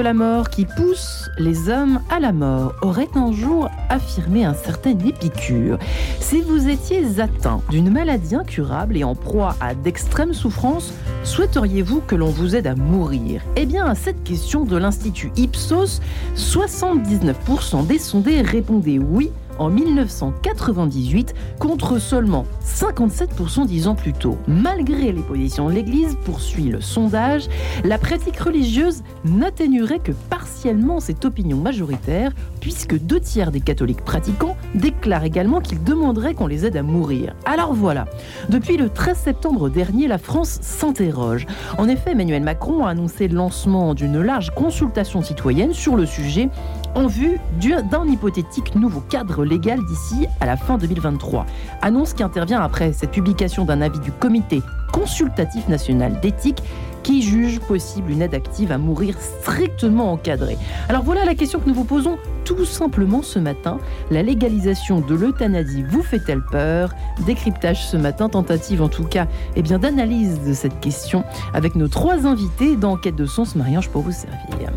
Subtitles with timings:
[0.00, 4.90] la mort qui pousse les hommes à la mort, aurait un jour affirmé un certain
[4.90, 5.78] Épicure.
[6.20, 10.92] Si vous étiez atteint d'une maladie incurable et en proie à d'extrêmes souffrances,
[11.24, 13.42] souhaiteriez-vous que l'on vous aide à mourir?
[13.56, 16.00] Eh bien, à cette question de l'Institut Ipsos,
[16.36, 24.38] 79% des sondés répondaient oui en 1998 contre seulement 57% dix ans plus tôt.
[24.46, 27.48] Malgré les positions de l'Église, poursuit le sondage,
[27.84, 34.56] la pratique religieuse n'atténuerait que partiellement cette opinion majoritaire puisque deux tiers des catholiques pratiquants
[34.74, 37.34] déclarent également qu'ils demanderaient qu'on les aide à mourir.
[37.44, 38.06] Alors voilà,
[38.48, 41.46] depuis le 13 septembre dernier, la France s'interroge.
[41.78, 46.48] En effet, Emmanuel Macron a annoncé le lancement d'une large consultation citoyenne sur le sujet
[46.96, 51.44] en vue d'un hypothétique nouveau cadre légal d'ici à la fin 2023.
[51.82, 56.62] Annonce qui intervient après cette publication d'un avis du comité consultatif national d'éthique
[57.02, 60.56] qui juge possible une aide active à mourir strictement encadrée.
[60.88, 63.78] Alors voilà la question que nous vous posons tout simplement ce matin.
[64.10, 66.94] La légalisation de l'euthanasie vous fait-elle peur?
[67.26, 71.88] Décryptage ce matin, tentative en tout cas eh bien, d'analyse de cette question avec nos
[71.88, 73.54] trois invités d'enquête de sens.
[73.54, 74.70] Marianne, pour vous servir.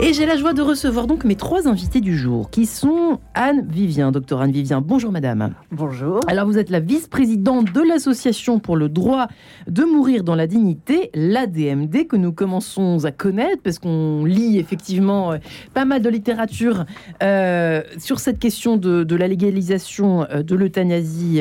[0.00, 3.64] Et j'ai la joie de recevoir donc mes trois invités du jour, qui sont Anne
[3.68, 4.80] Vivien, docteur Anne Vivien.
[4.80, 5.54] Bonjour madame.
[5.70, 6.18] Bonjour.
[6.26, 9.28] Alors vous êtes la vice-présidente de l'association pour le droit
[9.68, 15.32] de mourir dans la dignité, l'ADMD, que nous commençons à connaître, parce qu'on lit effectivement
[15.32, 15.38] euh,
[15.74, 16.86] pas mal de littérature
[17.22, 21.40] euh, sur cette question de, la légalisation euh, de l'euthanasie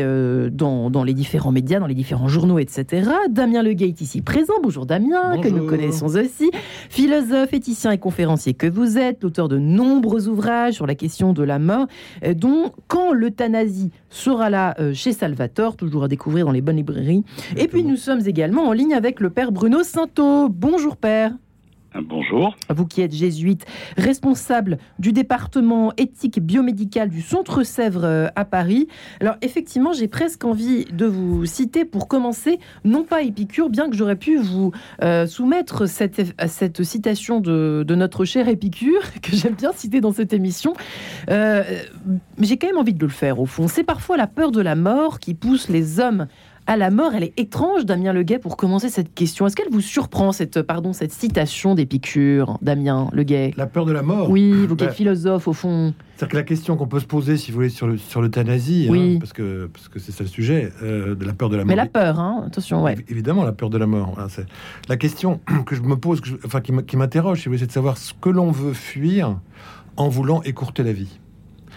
[0.51, 3.09] dans, dans, les différents médias, dans les différents journaux, etc.
[3.31, 4.53] Damien Leguet est ici présent.
[4.61, 6.51] Bonjour Damien, que nous connaissons aussi.
[6.89, 11.43] Philosophe, éthicien et conférencier que vous êtes, l'auteur de nombreux ouvrages sur la question de
[11.43, 11.87] la mort,
[12.25, 16.75] euh, dont Quand l'euthanasie sera là euh, chez Salvatore, toujours à découvrir dans les bonnes
[16.75, 17.23] librairies.
[17.55, 20.49] Et puis nous sommes également en ligne avec le père Bruno Sainteau.
[20.49, 21.31] Bonjour père.
[22.01, 22.55] Bonjour.
[22.69, 23.65] Vous qui êtes jésuite,
[23.97, 28.87] responsable du département éthique biomédical du Centre Sèvres euh, à Paris.
[29.19, 33.95] Alors effectivement, j'ai presque envie de vous citer pour commencer, non pas Épicure, bien que
[33.95, 34.71] j'aurais pu vous
[35.03, 40.33] euh, soumettre cette, cette citation de, notre cher Épicure, que j'aime bien citer dans cette
[40.33, 40.73] émission.
[41.29, 41.63] Euh,
[42.39, 43.67] j'ai quand même envie de le faire au fond.
[43.67, 46.27] C'est parfois la peur de la mort qui pousse les hommes
[46.67, 47.13] à la mort.
[47.15, 49.47] Elle est étrange, Damien Leguet, pour commencer cette question.
[49.47, 53.53] Est-ce qu'elle vous surprend, cette, pardon, cette citation d'Épicure, Damien Leguet?
[53.57, 54.29] La peur de la mort?
[54.29, 55.93] Oui, vous qui êtes philosophe, au fond.
[56.15, 58.87] C'est-à-dire que la question qu'on peut se poser, si vous voulez, sur, le, sur l'euthanasie,
[58.91, 61.63] hein, parce que parce que c'est ça le sujet, euh, de la peur de la
[61.63, 61.69] mort.
[61.69, 62.95] Mais la peur, hein, attention, ouais.
[63.09, 64.15] Évidemment, la peur de la mort.
[64.17, 64.45] Hein, c'est...
[64.89, 67.97] La question que je me pose, enfin, qui m'interroge, si vous voulez, c'est de savoir
[67.97, 69.39] ce que l'on veut fuir
[69.97, 71.19] en voulant écourter la vie.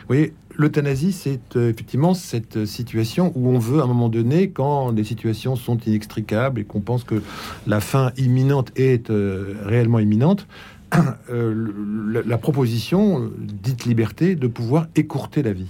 [0.09, 4.51] Vous voyez, l'euthanasie, c'est euh, effectivement cette situation où on veut, à un moment donné,
[4.51, 7.23] quand les situations sont inextricables et qu'on pense que
[7.67, 10.47] la fin imminente est euh, réellement imminente,
[11.31, 15.69] euh, la, proposition, dite liberté, de pouvoir écourter la vie.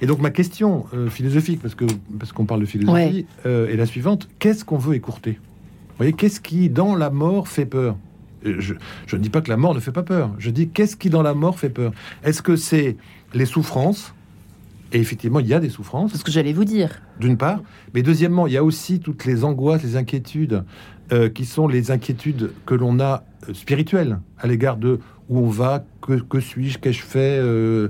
[0.00, 1.84] Et donc ma question philosophique, parce que
[2.18, 4.30] parce qu'on parle de philosophie, est la suivante.
[4.38, 5.32] Qu'est-ce qu'on veut écourter?
[5.32, 7.98] Vous voyez, qu'est-ce qui dans la mort fait peur?
[8.42, 8.72] Je,
[9.06, 10.30] je, ne dis pas que la mort ne fait pas peur.
[10.38, 11.92] Je dis qu'est-ce qui dans la mort fait peur?
[12.24, 12.96] Est-ce que c'est
[13.36, 14.14] les souffrances.
[14.92, 16.12] Et effectivement, il y a des souffrances.
[16.12, 17.02] C'est ce que j'allais vous dire.
[17.20, 17.60] D'une part.
[17.92, 20.64] Mais deuxièmement, il y a aussi toutes les angoisses, les inquiétudes,
[21.12, 25.48] euh, qui sont les inquiétudes que l'on a euh, spirituelles à l'égard de où on
[25.48, 27.88] va, que, suis-je, qu'ai-je fait, euh,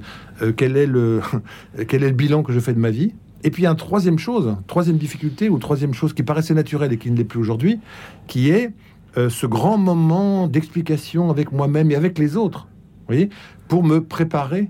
[0.57, 1.21] quel, est le,
[1.89, 3.13] quel est le bilan que je fais de ma vie.
[3.45, 6.55] Et puis, il y a une troisième chose, troisième difficulté, ou troisième chose qui paraissait
[6.55, 7.79] naturelle et qui ne l'est plus aujourd'hui,
[8.27, 8.73] qui est
[9.17, 12.69] ce grand moment d'explication avec moi-même et avec les autres,
[13.01, 13.31] vous voyez,
[13.69, 14.69] pour me préparer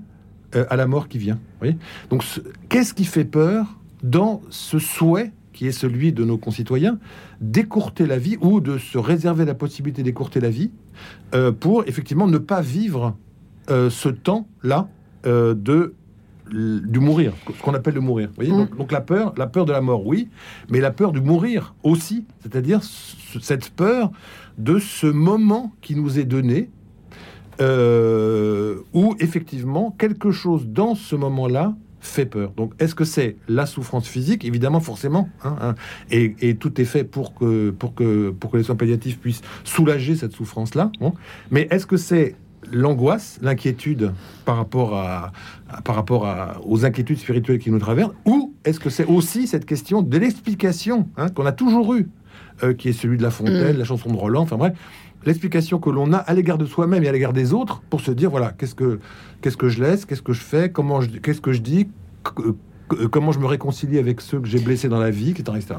[0.68, 1.38] à la mort qui vient.
[2.10, 2.24] Donc,
[2.68, 3.66] qu'est-ce qui fait peur
[4.02, 6.98] dans ce souhait qui est celui de nos concitoyens
[7.40, 10.70] d'écourter la vie ou de se réserver la possibilité d'écourter la vie
[11.34, 13.16] euh, pour effectivement ne pas vivre
[13.70, 14.88] euh, ce temps-là
[15.24, 15.94] de
[16.52, 18.30] du mourir, ce qu'on appelle le mourir.
[18.36, 18.56] Voyez mmh.
[18.56, 20.28] donc, donc, la peur, la peur de la mort, oui,
[20.70, 22.80] mais la peur du mourir aussi, c'est-à-dire
[23.40, 24.12] cette peur
[24.58, 26.70] de ce moment qui nous est donné
[27.60, 32.52] euh, où effectivement quelque chose dans ce moment-là fait peur.
[32.56, 34.44] Donc, est-ce que c'est la souffrance physique?
[34.44, 35.28] Évidemment, forcément.
[35.42, 35.74] Hein, hein.
[36.10, 40.16] et, tout est fait pour que, pour, que, pour que les soins palliatifs puissent soulager
[40.16, 40.92] cette souffrance-là.
[41.50, 42.36] Mais est-ce que c'est
[42.72, 44.12] l'angoisse, l'inquiétude
[44.44, 45.32] par rapport, à,
[45.84, 48.14] par rapport à, aux inquiétudes spirituelles qui nous traversent?
[48.24, 52.08] Ou est-ce que c'est aussi cette question de l'explication hein, qu'on a toujours eue,
[52.62, 53.78] euh, qui est celui de La Fontaine, mm.
[53.78, 54.74] la chanson de Roland, enfin bref
[55.26, 58.10] l'explication que l'on a à l'égard de soi-même et à l'égard des autres pour se
[58.10, 59.00] dire voilà qu'est-ce que
[59.42, 61.88] qu'est-ce que je laisse, qu'est-ce que je fais, comment qu'est-ce que je dis,
[63.10, 65.44] comment je me réconcilie avec ceux que j'ai blessés dans la vie, etc.
[65.56, 65.74] etc.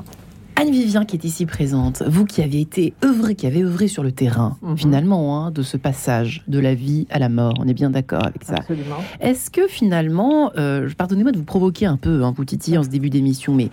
[0.59, 4.01] Anne Vivien qui est ici présente, vous qui avez été œuvré, qui avez œuvré sur
[4.01, 4.75] le terrain, Mhm.
[4.77, 8.25] finalement, hein, de ce passage de la vie à la mort, on est bien d'accord
[8.25, 8.55] avec ça.
[8.55, 8.95] Absolument.
[9.19, 12.43] Est-ce que finalement, euh, pardonnez-moi de vous provoquer un peu, hein, vous
[12.75, 13.69] en ce début d'émission, mais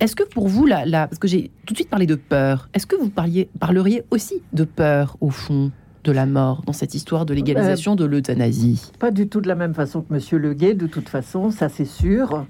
[0.00, 2.86] est-ce que pour vous, la- parce que j'ai tout de suite parlé de peur, est-ce
[2.86, 5.70] que vous parliez, parleriez aussi de peur, au fond,
[6.04, 8.92] de la mort, dans cette histoire de légalisation de l'euthanasie?
[8.98, 11.84] Pas du tout de la même façon que Monsieur Leguet, de toute façon, ça c'est
[11.84, 12.46] sûr.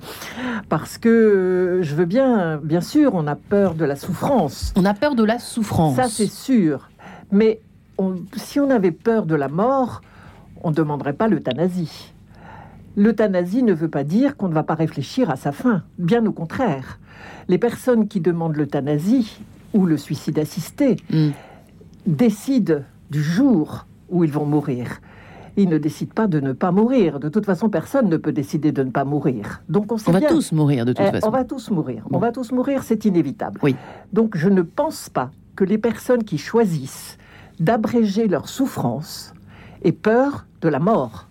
[0.69, 4.73] Parce que euh, je veux bien, bien sûr, on a peur de la souffrance.
[4.77, 5.97] On a peur de la souffrance.
[5.97, 6.89] Ça c'est sûr.
[7.33, 7.61] Mais
[7.97, 10.03] on- si on avait peur de la mort,
[10.63, 12.13] on ne demanderait pas l'euthanasie.
[12.99, 15.85] L'euthanasie ne veut pas dire qu'on ne va pas réfléchir à sa fin.
[15.99, 16.99] Bien au contraire.
[17.47, 19.41] Les personnes qui demandent l'euthanasie
[19.73, 21.31] ou le suicide assisté Hmm.
[22.07, 22.81] décident
[23.11, 25.01] du jour où ils vont mourir.
[25.57, 27.21] Ils ne décident pas de ne pas mourir.
[27.21, 29.63] De toute façon, personne ne peut décider de ne pas mourir.
[29.69, 30.29] Donc on va bien.
[30.29, 31.29] tous mourir de toute Eh, façon.
[31.29, 32.05] On va tous mourir.
[32.11, 32.17] Bon.
[32.17, 33.61] On va tous mourir, c'est inévitable.
[33.63, 33.77] Oui.
[34.13, 37.17] Donc je ne pense pas que les personnes qui choisissent
[37.61, 39.35] d'abréger leur souffrance
[39.85, 41.28] aient peur de la mort.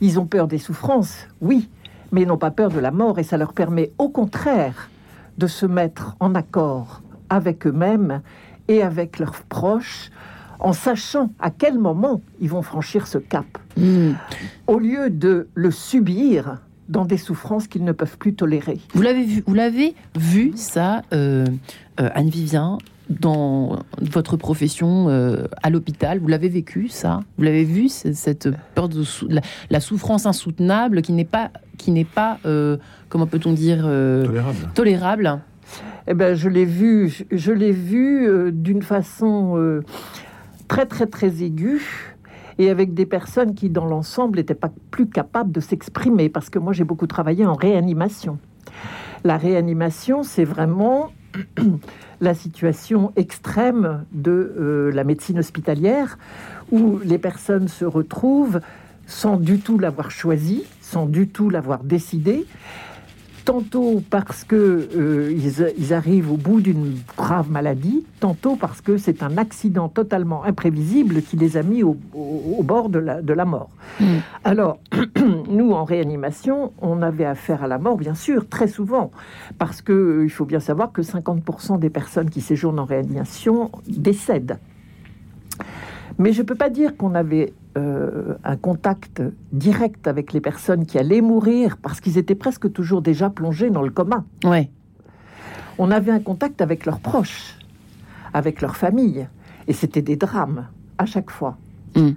[0.00, 1.68] Ils ont peur des souffrances, oui,
[2.12, 4.90] mais ils n'ont pas peur de la mort et ça leur permet au contraire
[5.38, 8.22] de se mettre en accord avec eux-mêmes
[8.68, 10.10] et avec leurs proches
[10.60, 13.46] en sachant à quel moment ils vont franchir ce cap
[13.76, 14.14] Hmm.
[14.66, 16.58] au lieu de le subir
[16.88, 18.80] dans des souffrances qu'ils ne peuvent plus tolérer.
[18.92, 21.46] Vous l'avez vu, vous l'avez vu ça, euh,
[22.00, 22.78] euh, Anne Vivien,
[23.08, 26.18] dans votre profession euh, à l'hôpital.
[26.18, 27.20] Vous l'avez vécu ça?
[27.36, 29.40] Vous l'avez vu cette peur de sou- la,
[29.70, 32.76] la souffrance insoutenable qui n'est pas, qui n'est pas, euh,
[33.08, 34.56] comment peut-on dire, euh, Tolérable.
[34.74, 35.40] tolérable?
[36.06, 39.82] Eh ben, je l'ai vu, je, je l'ai vu euh, d'une façon euh,
[40.66, 42.14] très très très aiguë
[42.58, 46.58] et avec des personnes qui, dans l'ensemble, n'étaient pas plus capables de s'exprimer parce que
[46.58, 48.38] moi, j'ai beaucoup travaillé en réanimation.
[49.24, 51.10] La réanimation, c'est vraiment
[52.20, 56.18] la situation extrême de euh, la médecine hospitalière
[56.70, 58.60] où les personnes se retrouvent
[59.06, 62.46] sans du tout l'avoir choisi, sans du tout l'avoir décidé,
[63.48, 68.98] tantôt parce que euh, ils, ils arrivent au bout d'une grave maladie, tantôt parce que
[68.98, 73.22] c'est un accident totalement imprévisible qui les a mis au, au- au bord de la,
[73.22, 73.70] de la mort.
[74.00, 74.04] Mm.
[74.44, 74.78] Alors,
[75.50, 79.10] nous, en réanimation, on avait affaire à la mort, bien sûr, très souvent,
[79.56, 83.70] parce que euh, il faut bien savoir que 50% des personnes qui séjournent en réanimation
[83.86, 84.58] décèdent.
[86.18, 89.22] Mais je ne peux pas dire qu'on avait euh, un contact
[89.52, 93.82] direct avec les personnes qui allaient mourir parce qu'ils étaient presque toujours déjà plongés dans
[93.82, 94.24] le coma.
[94.44, 94.70] Ouais.
[95.78, 97.56] On avait un contact avec leurs proches,
[98.34, 99.28] avec leurs familles,
[99.68, 100.66] et c'était des drames
[100.98, 101.56] à chaque fois.
[101.94, 102.10] Mm.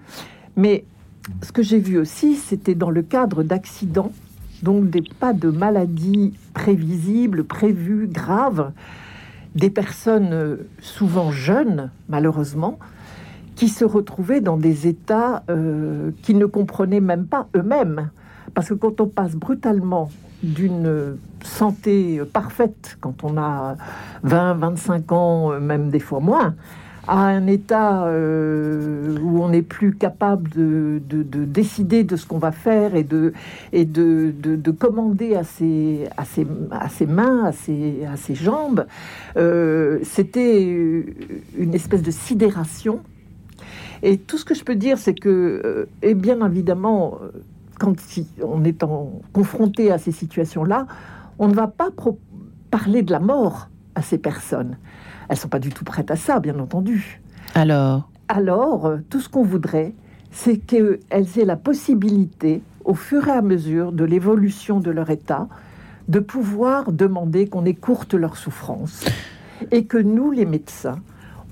[0.56, 0.84] Mais
[1.44, 4.12] ce que j'ai vu aussi, c'était dans le cadre d'accidents,
[4.64, 8.72] donc des pas de maladies prévisibles, prévues, graves,
[9.56, 12.80] des personnes euh, souvent jeunes, malheureusement,
[13.62, 18.10] qui se retrouvaient dans des états euh, qu'ils ne comprenaient même pas eux-mêmes.
[18.56, 20.10] Parce que quand on passe brutalement
[20.42, 23.76] d'une santé parfaite, quand on a
[24.24, 26.56] 20, 25 ans, euh, même des fois moins,
[27.07, 32.26] à un état euh, où on n'est plus capable de, de- de décider de ce
[32.26, 33.31] qu'on va faire et de,
[34.71, 36.07] commander à ses,
[37.07, 38.88] mains, à ses, jambes,
[39.35, 43.02] c'était une espèce de sidération.
[44.04, 47.30] Et tout ce que je peux dire, c'est que, euh, et bien évidemment, euh,
[47.80, 47.96] quand
[48.44, 50.88] on est en, confronté à ces situations-là,
[51.40, 51.90] on ne va pas
[52.70, 54.78] parler de la mort à ces personnes.
[55.30, 57.22] Elles sont pas du tout prêtes à ça, bien entendu.
[57.56, 59.94] Alors, Alors, euh, tout ce qu'on voudrait,
[60.31, 65.48] c'est qu'elles aient la possibilité, au fur et à mesure de l'évolution de leur état,
[66.08, 69.06] de pouvoir demander qu'on écourte leur souffrance
[69.72, 71.00] et que nous, les médecins,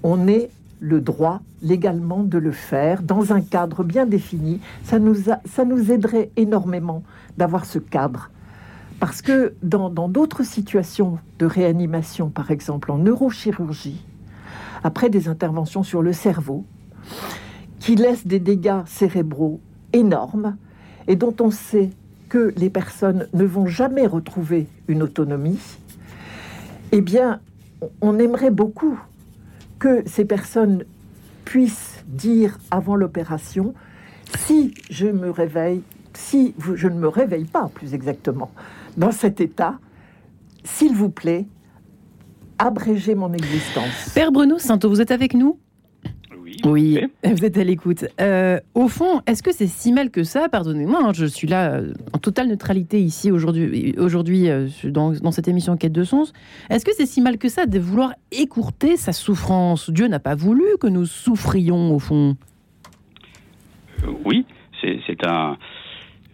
[0.04, 4.60] on ait le droit légalement de le faire dans un cadre bien défini.
[4.84, 7.04] Ça nous, ça nous aiderait énormément
[7.38, 8.30] d'avoir ce cadre.
[9.00, 14.04] Parce que dans d'autres situations de réanimation, par exemple en neurochirurgie,
[14.84, 16.66] après des interventions sur le cerveau,
[17.80, 19.62] qui laissent des dégâts cérébraux
[19.94, 20.58] énormes
[21.08, 21.90] et dont on sait
[22.28, 25.60] que les personnes ne vont jamais retrouver une autonomie,
[26.92, 27.40] eh bien,
[28.02, 29.00] on aimerait beaucoup
[29.80, 30.84] que ces personnes
[31.50, 33.74] puissent dire avant l'opération,
[34.38, 35.82] si je me réveille,
[36.14, 38.52] si je ne me réveille pas plus exactement
[38.98, 39.80] dans cet état,
[40.64, 41.48] s'il vous plaît,
[42.60, 44.12] abrégez mon existence.
[44.14, 45.58] Père Bruno Sainto, vous êtes avec nous?
[46.66, 47.00] Oui.
[47.24, 48.06] Vous êtes à l'écoute.
[48.20, 50.50] Euh, au fond, est-ce que c'est si mal que ça?
[50.50, 55.32] Pardonnez-moi, hein, je suis là euh, en totale neutralité ici aujourd'hui, aujourd'hui euh, dans, dans,
[55.32, 56.34] cette émission Quête de sens.
[56.70, 59.90] Est-ce que c'est si mal que ça de vouloir écourter sa souffrance?
[59.90, 62.36] Dieu n'a pas voulu que nous souffrions, au fond.
[64.26, 64.46] oui,
[64.82, 65.58] c'est un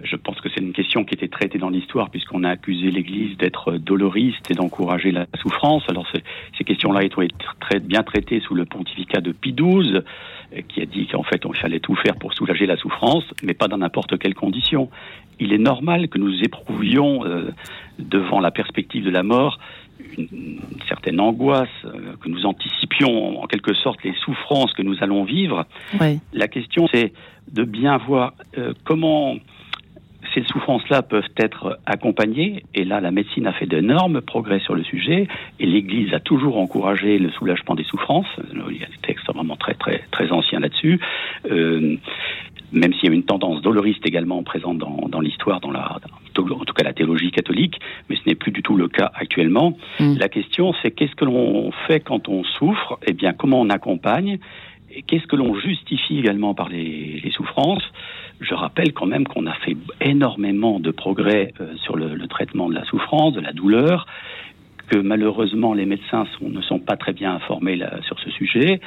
[0.06, 3.38] je pense que c'est une question qui était traitée dans l'histoire puisqu'on a accusé l'Église
[3.38, 5.84] d'être doloriste et d'encourager la souffrance.
[5.90, 6.08] Alors
[6.58, 7.28] ces questions-là étaient
[7.60, 11.42] très bien traitées sous le pontificat de Pie XII, euh, qui a dit qu'en fait
[11.46, 14.90] il fallait tout faire pour soulager la souffrance, mais pas dans n'importe quelle condition.
[15.40, 17.52] Il est normal que nous éprouvions euh,
[18.00, 19.60] devant la perspective de la mort
[20.18, 25.24] une, certaine angoisse, euh, que nous anticipions en quelque sorte les souffrances que nous allons
[25.24, 25.66] vivre.
[26.34, 27.14] La question c'est
[27.52, 28.34] de bien voir
[28.84, 29.38] comment
[30.34, 34.84] ces souffrances-là peuvent être accompagnées, et là la médecine a fait d'énormes progrès sur le
[34.84, 35.28] sujet,
[35.60, 38.28] et l'Église a toujours encouragé le soulagement des souffrances.
[38.54, 41.00] Il y a des textes vraiment très très très anciens là-dessus.
[41.52, 41.98] Euh,
[42.72, 45.98] même s'il y a une tendance doloriste également présente dans, dans l'histoire, dans la,
[46.38, 47.80] en tout cas la théologie catholique,
[48.10, 49.78] mais ce n'est plus du tout le cas actuellement.
[50.00, 50.18] Mm.
[50.18, 53.00] La question, c'est qu'est-ce que l'on fait quand on souffre?
[53.08, 54.40] Eh bien, comment on accompagne?
[54.94, 57.84] Et qu'est-ce que l'on justifie également par les, les souffrances?
[58.42, 62.76] Je rappelle quand même qu'on a fait énormément de progrès euh, sur le, traitement de
[62.76, 64.06] la souffrance, de la douleur,
[64.88, 68.82] que malheureusement les médecins ne sont pas très bien informés sur ce sujet,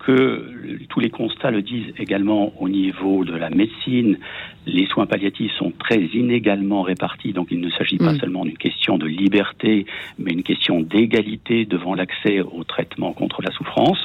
[0.00, 4.18] que tous les constats le disent également au niveau de la médecine,
[4.66, 8.18] les soins palliatifs sont très inégalement répartis, donc il ne s'agit pas mm.
[8.18, 9.86] seulement d'une question de liberté,
[10.18, 14.00] mais une question d'égalité devant l'accès au traitement contre la souffrance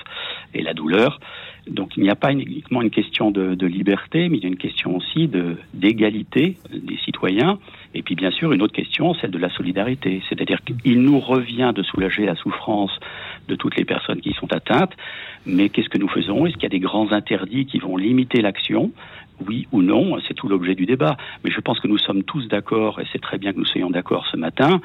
[0.54, 1.20] et la douleur.
[1.68, 4.58] Donc il n'y a pas uniquement une question de, liberté, mais il y a une
[4.58, 5.30] question aussi
[5.74, 7.58] d'égalité des citoyens.
[7.94, 10.22] Et puis bien sûr une autre question, celle de la solidarité.
[10.30, 12.92] C'est-à-dire qu'il nous revient de soulager la souffrance
[13.48, 14.94] de toutes les personnes qui sont atteintes,
[15.46, 16.46] mais qu'est-ce que nous faisons?
[16.46, 18.92] Est-ce qu'il y a des grands interdits qui vont limiter l'action?
[19.48, 21.18] Oui ou non, c'est tout l'objet du débat.
[21.44, 23.90] Mais je pense que nous sommes tous d'accord, et c'est très bien que nous soyons
[23.90, 24.82] d'accord ce matin,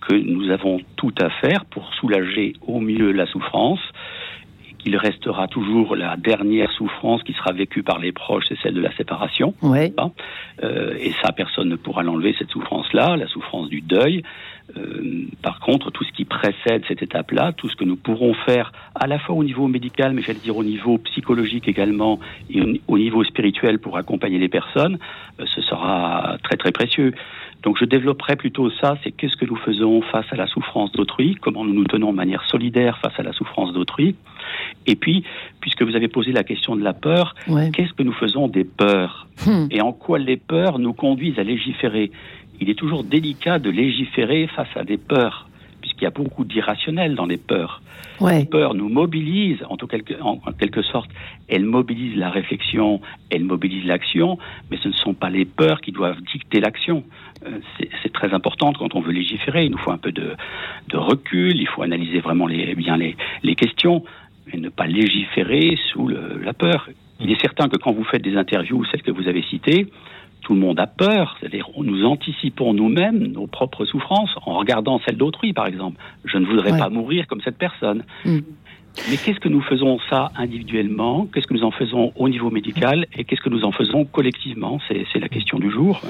[0.00, 3.80] que nous avons tout à faire pour soulager au mieux la souffrance
[4.84, 8.80] il restera toujours la dernière souffrance qui sera vécue par les proches, c'est celle de
[8.80, 9.54] la séparation.
[9.62, 9.92] Ouais.
[10.62, 14.22] Euh, et ça, personne ne pourra l'enlever, cette souffrance-là, la souffrance du deuil.
[14.76, 18.72] Euh, par contre, tout ce qui précède cette étape-là, tout ce que nous pourrons faire
[18.94, 22.20] à la fois au niveau médical, mais j'allais dire au niveau psychologique également,
[22.50, 24.98] et au niveau spirituel pour accompagner les personnes,
[25.40, 27.12] euh, ce sera très très précieux.
[27.62, 31.36] Donc je développerai plutôt ça, c'est qu'est-ce que nous faisons face à la souffrance d'autrui,
[31.40, 34.16] comment nous nous tenons de manière solidaire face à la souffrance d'autrui.
[34.86, 35.24] Et puis,
[35.60, 37.34] puisque vous avez posé la question de la peur,
[37.72, 39.28] qu'est-ce que nous faisons des peurs?
[39.46, 39.66] Hmm.
[39.70, 42.10] Et en quoi les peurs nous conduisent à légiférer?
[42.60, 45.48] Il est toujours délicat de légiférer face à des peurs,
[45.82, 47.82] puisqu'il y a beaucoup d'irrationnel dans les peurs.
[48.20, 51.10] Les peurs nous mobilisent, en, quelque, en, quelque sorte,
[51.48, 54.38] elles mobilisent la réflexion, elles mobilisent l'action,
[54.70, 57.02] mais ce ne sont pas les peurs qui doivent dicter l'action.
[57.44, 57.58] Euh,
[58.02, 59.64] c'est très important quand on veut légiférer.
[59.64, 60.36] Il nous faut un peu de,
[60.88, 64.04] de recul, il faut analyser vraiment les, bien les, les questions
[64.52, 66.88] et ne pas légiférer sous la peur.
[67.20, 69.86] Il est certain que quand vous faites des interviews, celles que vous avez citées,
[70.42, 75.16] tout le monde a peur, c'est-à-dire nous anticipons nous-mêmes nos propres souffrances en regardant celles
[75.16, 76.00] d'autrui, par exemple.
[76.24, 78.04] Je ne voudrais pas mourir comme cette personne.
[78.24, 78.40] Mm.
[79.10, 81.26] Mais qu'est-ce que nous faisons ça individuellement?
[81.32, 84.78] Qu'est-ce que nous en faisons au niveau médical Et qu'est-ce que nous en faisons collectivement?
[84.88, 86.02] C'est la question du jour.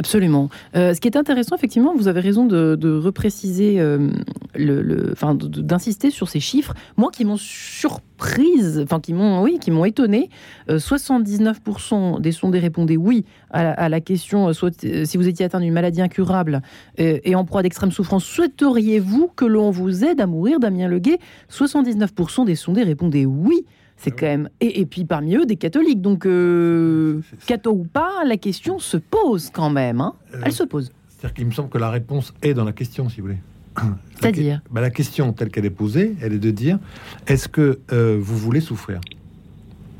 [0.00, 0.48] Absolument.
[0.76, 4.08] Euh, ce qui est intéressant, effectivement, vous avez raison de, repréciser, euh,
[4.54, 6.72] le, enfin, d'insister sur ces chiffres.
[6.96, 10.30] Moi, qui m'ont surprise, enfin, qui m'ont, oui, qui m'ont étonné.
[10.70, 14.72] 79% euh, des sondés répondaient oui à la, question soit,
[15.04, 16.62] si vous étiez atteint d'une maladie incurable
[16.96, 21.18] et en proie d'extrême souffrance, souhaiteriez-vous que l'on vous aide à mourir, Damien Leguet?
[21.50, 23.66] 79% des sondés répondaient oui.
[24.00, 24.48] C'est quand même.
[24.60, 26.00] Et, puis parmi eux, des catholiques.
[26.00, 30.00] Donc, euh, catho ou pas, la question se pose quand même.
[30.00, 30.14] Hein.
[30.34, 30.90] Euh, Elle se pose.
[31.08, 33.38] C'est-à-dire qu'il me semble que la réponse est dans la question, si vous voulez.
[34.14, 36.78] C'est-à-dire bah, La question telle qu'elle est posée, elle est de dire
[37.26, 39.00] est-ce que euh, vous voulez souffrir?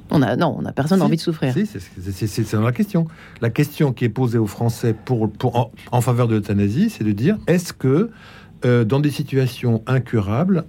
[0.09, 1.53] On a, non, on a personne envie de souffrir.
[1.53, 3.07] Si, c'est dans la question.
[3.43, 7.13] La question qui est posée aux Français pour, pour, en, faveur de l'euthanasie, c'est de
[7.13, 8.11] dire est-ce que
[8.65, 10.65] dans des situations incurables,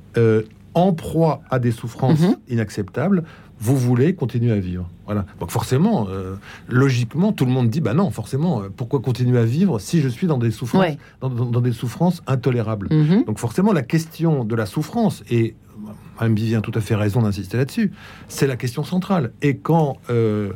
[0.74, 2.36] en proie à des souffrances mhm.
[2.50, 3.24] inacceptables,
[3.62, 4.90] vous voulez continuer à vivre.
[5.06, 5.26] Voilà.
[5.40, 6.36] Donc forcément, euh,
[6.68, 10.10] logiquement, tout le monde dit bah non, forcément, euh, pourquoi continuer à vivre si je
[10.10, 12.88] suis dans des souffrances, dans, des souffrances intolérables?
[12.92, 13.26] Mhm.
[13.26, 15.56] Donc forcément, la question de la souffrance et
[16.20, 17.92] Mme Vivien a tout à fait raison d'insister là-dessus.
[18.28, 19.32] C'est la question centrale.
[19.42, 20.52] Et quand euh,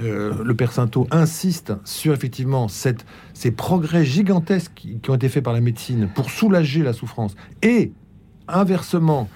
[0.00, 3.04] le Père Sainteau insiste sur effectivement cette,
[3.34, 7.34] ces progrès gigantesques qui, qui, ont été faits par la médecine pour soulager la souffrance
[7.62, 7.92] et
[8.48, 9.28] inversement,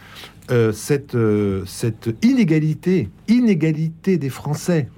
[0.51, 4.89] euh, cette, euh, cette inégalité, inégalité des Français.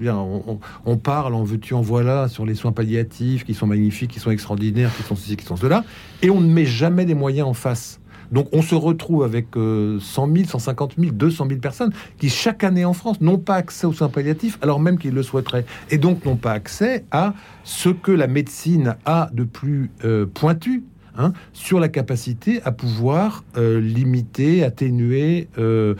[0.87, 4.31] On, parle, en veux-tu, en voilà, sur les soins palliatifs qui sont magnifiques, qui sont
[4.31, 5.85] extraordinaires, qui sont ceci, qui sont cela,
[6.23, 8.01] et on ne met jamais les moyens en face.
[8.31, 12.87] Donc on se retrouve avec 100 000, 150 000, 200 000 personnes qui chaque année
[12.87, 16.25] en France n'ont pas accès aux soins palliatifs alors même qu'ils le souhaiteraient et donc
[16.25, 20.83] n'ont pas accès à ce que la médecine a de plus euh, pointu
[21.15, 25.95] Hein, sur la capacité à pouvoir euh, limiter, atténuer euh,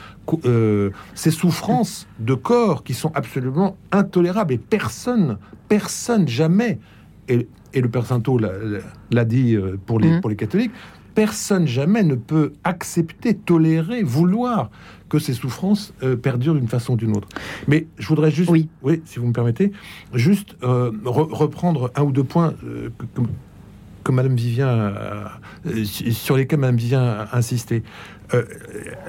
[0.47, 4.55] euh, ces souffrances de corps qui sont absolument intolérables.
[4.55, 5.37] Et personne,
[5.69, 6.79] personne jamais,
[7.29, 10.21] et, le Père Sainto l'a dit pour les, mmh.
[10.23, 10.73] pour les catholiques,
[11.15, 14.71] personne jamais ne peut accepter, tolérer, vouloir
[15.11, 15.93] que ces souffrances
[16.23, 17.29] perdurent d'une façon ou d'une autre.
[17.69, 18.69] Mais je voudrais juste, oui,
[19.05, 19.73] si vous me permettez,
[20.15, 22.55] juste reprendre un ou deux points
[22.99, 23.23] que,
[24.03, 27.83] que Madame Vivien, euh, sur lesquels Madame Vivien a insisté.
[28.35, 28.45] Euh,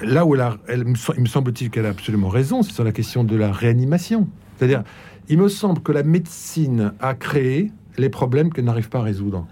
[0.01, 0.85] là où elle, a, elle
[1.15, 4.27] il me semble-t-il qu'elle a absolument raison, c'est sur la question de la réanimation.
[4.57, 4.83] C'est-à-dire,
[5.29, 9.47] il me semble que la médecine a créé les problèmes qu'elle n'arrive pas à résoudre.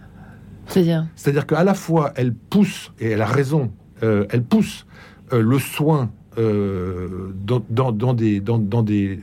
[0.67, 1.07] C'est-à-dire?
[1.15, 3.71] C'est-à-dire qu'à la fois, elle pousse, et elle a raison,
[4.03, 4.85] euh, elle pousse
[5.31, 9.19] le soin euh, dans, dans, des, dans, dans, des,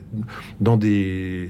[0.61, 1.49] dans, des,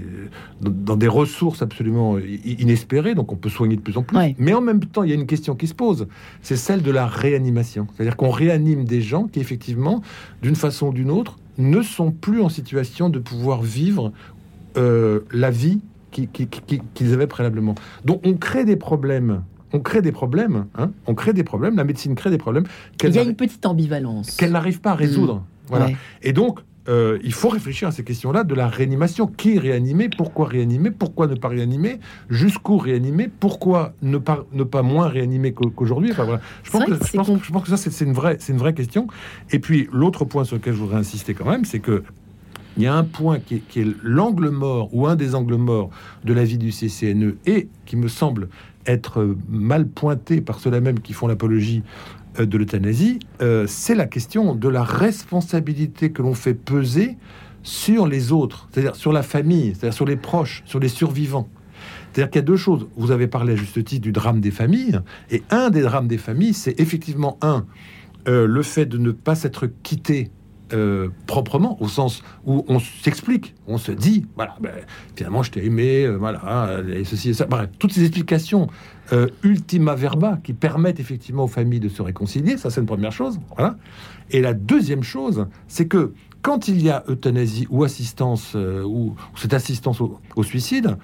[0.61, 4.17] dans des ressources absolument inespérées, donc on peut soigner de plus en plus.
[4.39, 6.07] Mais en même temps, il y a une question qui se pose,
[6.43, 7.89] c'est celle de la réanimation.
[7.95, 10.01] C'est-à-dire qu'on réanime des gens qui, effectivement,
[10.43, 14.13] d'une façon ou d'une autre, ne sont plus en situation de pouvoir vivre
[14.77, 17.75] euh, la vie qu'ils avaient préalablement.
[18.05, 21.85] Donc on crée des problèmes on crée des problèmes, hein on crée des problèmes, la
[21.85, 22.65] médecine crée des problèmes.
[23.03, 24.37] Il y a une petite ambivalence.
[24.37, 25.37] Qu'elle n'arrive pas à résoudre.
[25.37, 25.45] Mmh.
[25.69, 25.89] Voilà.
[26.23, 29.27] Et donc, euh, il faut réfléchir à ces questions-là de la réanimation.
[29.27, 34.83] Qui réanimer Pourquoi réanimer Pourquoi ne pas réanimer Jusqu'où réanimer Pourquoi ne pas, ne pas
[34.83, 36.41] moins réanimer qu'aujourd'hui enfin, voilà.
[36.63, 39.07] je, pense que, je, pense, que, ça, c'est une, vraie, une vraie question.
[39.51, 42.03] Et puis, l'autre point sur lequel je voudrais insister quand même, c'est que
[42.77, 45.91] il y a un point qui est, est l'angle mort ou un des angles morts
[46.25, 48.49] de la vie du CCNE et qui me semble
[48.89, 51.83] être mal pointé par ceux-là même qui font l'apologie
[52.41, 57.17] euh, de l'euthanasie, euh, c'est la question de la responsabilité que l'on fait peser
[57.63, 61.49] sur les autres, c'est-à-dire sur la famille, c'est-à-dire sur les proches, sur les survivants.
[62.13, 62.89] C'est-à-dire qu'il y a deux choses.
[62.97, 66.19] Vous avez parlé à juste titre du drame des familles, et un des drames des
[66.19, 67.67] familles, c'est effectivement un,
[68.27, 70.31] euh, le fait de ne pas s'être quitté
[70.73, 74.73] euh, proprement, au sens où on s'explique, on se dit, voilà, ben,
[75.17, 77.47] finalement je t'ai aimé, euh, voilà, et ceci et ça.
[77.47, 78.69] Bref, toutes ces explications
[79.13, 83.13] euh, ultima verba qui permettent effectivement aux familles de se réconcilier, ça c'est une première
[83.13, 83.41] chose.
[83.57, 83.77] Voilà.
[84.31, 89.55] Et la deuxième chose, c'est que quand il y a euthanasie ou assistance, ou, cette
[89.55, 90.97] assistance au, au suicide,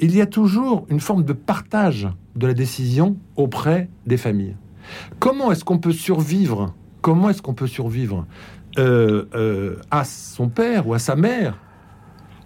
[0.00, 4.56] il y a toujours une forme de partage de la décision auprès des familles.
[5.18, 6.74] Comment est-ce qu'on peut survivre?
[7.02, 8.26] Comment est-ce qu'on peut survivre?
[8.78, 11.58] Euh, euh, à son père ou à sa mère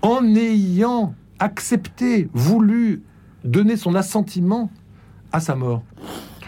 [0.03, 3.03] en ayant accepté, voulu
[3.45, 4.71] donner son assentiment
[5.33, 5.83] à sa mort.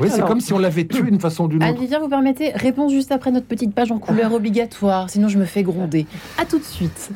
[0.01, 1.81] Oui, c'est comme si on l'avait tué d'une façon ou d'une autre.
[1.81, 5.45] Anne vous permettez, réponse juste après notre petite page en couleur obligatoire, sinon je me
[5.45, 6.07] fais gronder.
[6.39, 7.11] À tout de suite.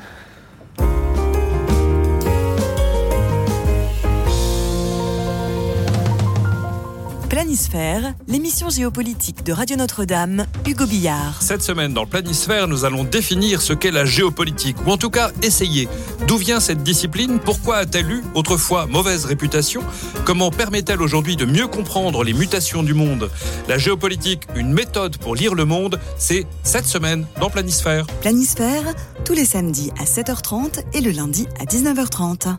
[7.42, 11.42] Planisphère, l'émission géopolitique de Radio Notre-Dame, Hugo Billard.
[11.42, 15.32] Cette semaine dans Planisphère, nous allons définir ce qu'est la géopolitique, ou en tout cas
[15.42, 15.88] essayer.
[16.28, 17.40] D'où vient cette discipline?
[17.40, 19.82] Pourquoi a-t-elle eu autrefois mauvaise réputation?
[20.24, 23.28] Comment permet-elle aujourd'hui de mieux comprendre les mutations du monde?
[23.66, 28.06] La géopolitique, une méthode pour lire le monde, c'est cette semaine dans Planisphère.
[28.20, 28.84] Planisphère,
[29.24, 32.54] tous les samedis à 7h30 et le lundi à 19h30.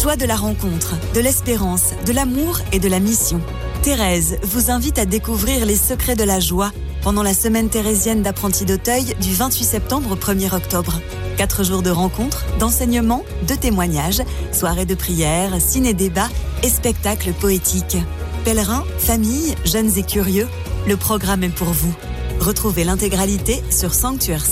[0.00, 3.38] Joie de la rencontre, de l'espérance, de l'amour et de la mission.
[3.82, 8.64] Thérèse vous invite à découvrir les secrets de la joie pendant la semaine thérésienne d'apprenti
[8.64, 11.02] d'Auteuil du 28 septembre au 1er octobre.
[11.36, 16.30] Quatre jours de rencontres, d'enseignements, de témoignages, soirées de prières, ciné-débats
[16.62, 17.98] et spectacles poétiques.
[18.46, 20.48] Pèlerins, familles, jeunes et curieux,
[20.88, 21.94] le programme est pour vous.
[22.40, 24.46] Retrouvez l'intégralité sur sanctuaire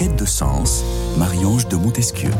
[0.00, 0.82] quête de sens,
[1.18, 2.30] Marie-Ange de Montesquieu.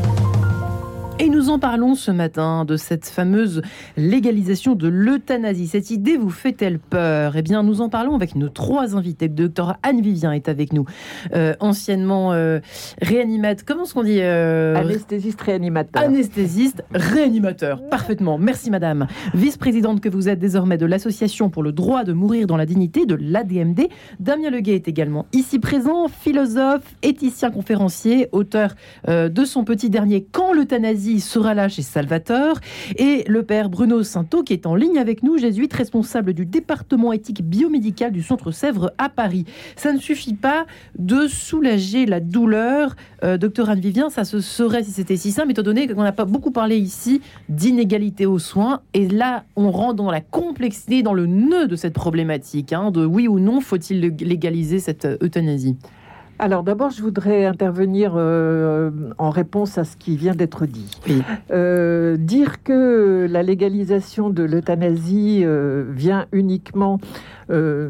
[1.23, 3.61] Et nous en parlons ce matin de cette fameuse
[3.99, 5.67] légalisation de l'euthanasie.
[5.67, 7.37] Cette idée vous fait-elle peur?
[7.37, 9.29] Eh bien, nous en parlons avec nos trois invités.
[9.29, 10.87] Le docteur Anne Vivien est avec nous,
[11.35, 12.61] euh, anciennement euh,
[13.03, 13.65] réanimate.
[13.65, 16.03] Comment est-ce qu'on dit euh, Anesthésiste réanimateur.
[16.03, 17.87] Anesthésiste réanimateur.
[17.91, 18.39] Parfaitement.
[18.39, 19.07] Merci, madame.
[19.35, 23.05] Vice-présidente que vous êtes désormais de l'Association pour le droit de mourir dans la dignité
[23.05, 23.89] de l'ADMD.
[24.21, 28.75] Damien Leguet est également ici présent, philosophe, éthicien conférencier, auteur
[29.07, 32.61] de son petit dernier Quand l'euthanasie sera là chez Salvateur.
[32.97, 37.13] Et le père Bruno Sainteau, qui est en ligne avec nous, jésuite responsable du département
[37.13, 39.47] éthique biomédical du Centre Sèvres à Paris.
[39.77, 40.67] Ça ne suffit pas
[40.99, 42.95] de soulager la douleur.
[43.25, 46.13] Euh, docteur Anne Vivien, ça se serait si c'était si simple, étant donné qu'on n'a
[46.13, 48.83] pas beaucoup parlé ici d'inégalité aux soins.
[48.95, 53.05] Et là, on rentre dans la complexité, dans le nœud de cette problématique, hein, de
[53.05, 55.77] oui ou non, faut-il légaliser cette euthanasie?
[56.41, 60.99] Alors d'abord, je voudrais intervenir euh, en réponse à ce qui vient d'être dit.
[61.51, 66.99] Euh, dire que la légalisation de l'euthanasie euh, vient uniquement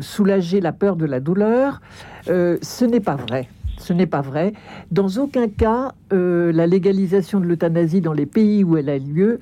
[0.00, 1.82] soulager la peur de la douleur,
[2.26, 3.46] ce n'est pas vrai.
[3.90, 4.52] Ce n'est pas vrai.
[4.92, 9.40] Dans aucun cas, euh, la légalisation de l'euthanasie dans les pays où elle a lieu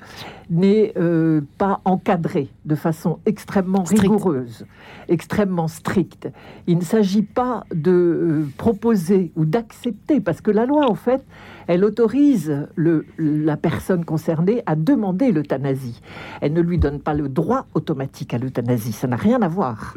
[0.49, 4.65] n'est euh, pas encadrée de façon extrêmement rigoureuse,
[5.07, 6.29] extrêmement stricte.
[6.65, 11.23] Il ne s'agit pas de euh, proposer ou d'accepter, parce que la loi, en fait,
[11.69, 16.01] elle autorise le, la personne concernée à demander l'euthanasie.
[16.41, 18.91] Elle ne lui donne pas le droit automatique à l'euthanasie.
[18.91, 19.95] Ça n'a rien à voir.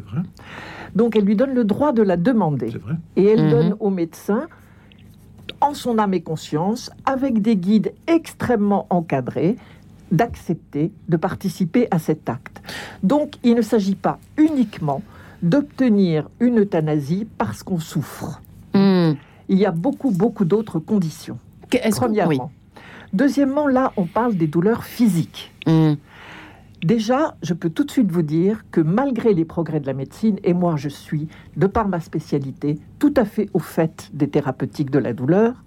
[0.93, 2.75] Donc elle lui donne le droit de la demander.
[3.15, 3.49] Et elle mhm.
[3.49, 4.45] donne au médecin,
[5.61, 9.55] en son âme et conscience, avec des guides extrêmement encadrés,
[10.11, 12.61] d'accepter de participer à cet acte.
[13.01, 15.01] Donc il ne s'agit pas uniquement
[15.41, 18.43] d'obtenir une euthanasie parce qu'on souffre.
[18.75, 19.13] Hmm.
[19.49, 21.39] Il y a beaucoup, beaucoup d'autres conditions.
[21.95, 22.51] Premièrement.
[23.13, 25.53] Deuxièmement, là, on parle des douleurs physiques.
[25.67, 25.93] Hmm.
[26.83, 30.37] Déjà, je peux tout de suite vous dire que malgré les progrès de la médecine,
[30.43, 34.89] et moi je suis, de par ma spécialité, tout à fait au fait des thérapeutiques
[34.89, 35.63] de la douleur,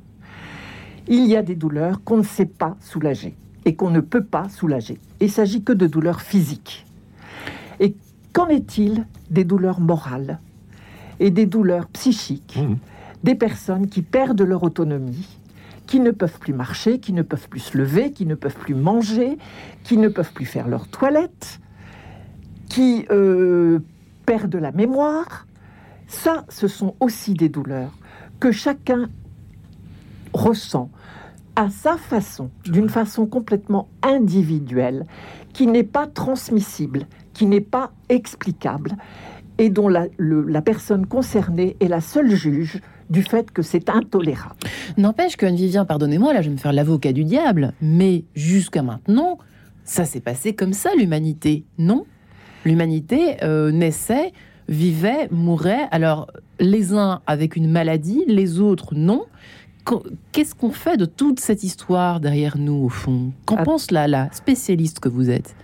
[1.09, 4.51] il y a des douleurs qu'on ne sait pas soulager et qu'on ne peut pas
[4.51, 4.99] soulager.
[5.21, 6.85] Il s'agit que de douleurs physiques.
[7.81, 7.95] Et
[8.35, 10.39] qu'en est-il des douleurs morales
[11.19, 12.75] et des douleurs psychiques mmh.
[13.25, 15.36] Des personnes qui perdent leur autonomie,
[15.87, 18.75] qui ne peuvent plus marcher, qui ne peuvent plus se lever, qui ne peuvent plus
[18.75, 19.39] manger,
[19.85, 21.61] qui ne peuvent plus faire leur toilette,
[22.69, 23.79] qui euh,
[24.27, 25.47] perdent la mémoire.
[26.09, 27.93] Ça, ce sont aussi des douleurs
[28.41, 29.09] que chacun
[30.33, 30.91] ressent
[31.55, 35.07] à sa façon, d'une façon complètement individuelle,
[35.55, 38.97] qui n'est pas transmissible, qui n'est pas explicable,
[39.59, 44.57] et dont la, la personne concernée est la seule juge du fait que c'est intolérable.
[44.97, 49.39] N'empêche que, Vivien, pardonnez-moi, là je vais me faire l'avocat du diable, mais jusqu'à maintenant,
[49.85, 52.05] ça s'est passé comme ça, l'humanité, non?
[52.65, 54.33] L'humanité euh, naissait,
[54.69, 56.27] vivait, mourait, alors
[56.59, 59.27] les uns avec une maladie, les autres non.
[60.33, 63.33] Qu'est-ce qu'on fait de toute cette histoire derrière nous, au fond?
[63.45, 65.55] Qu'en pense la, la spécialiste que vous êtes?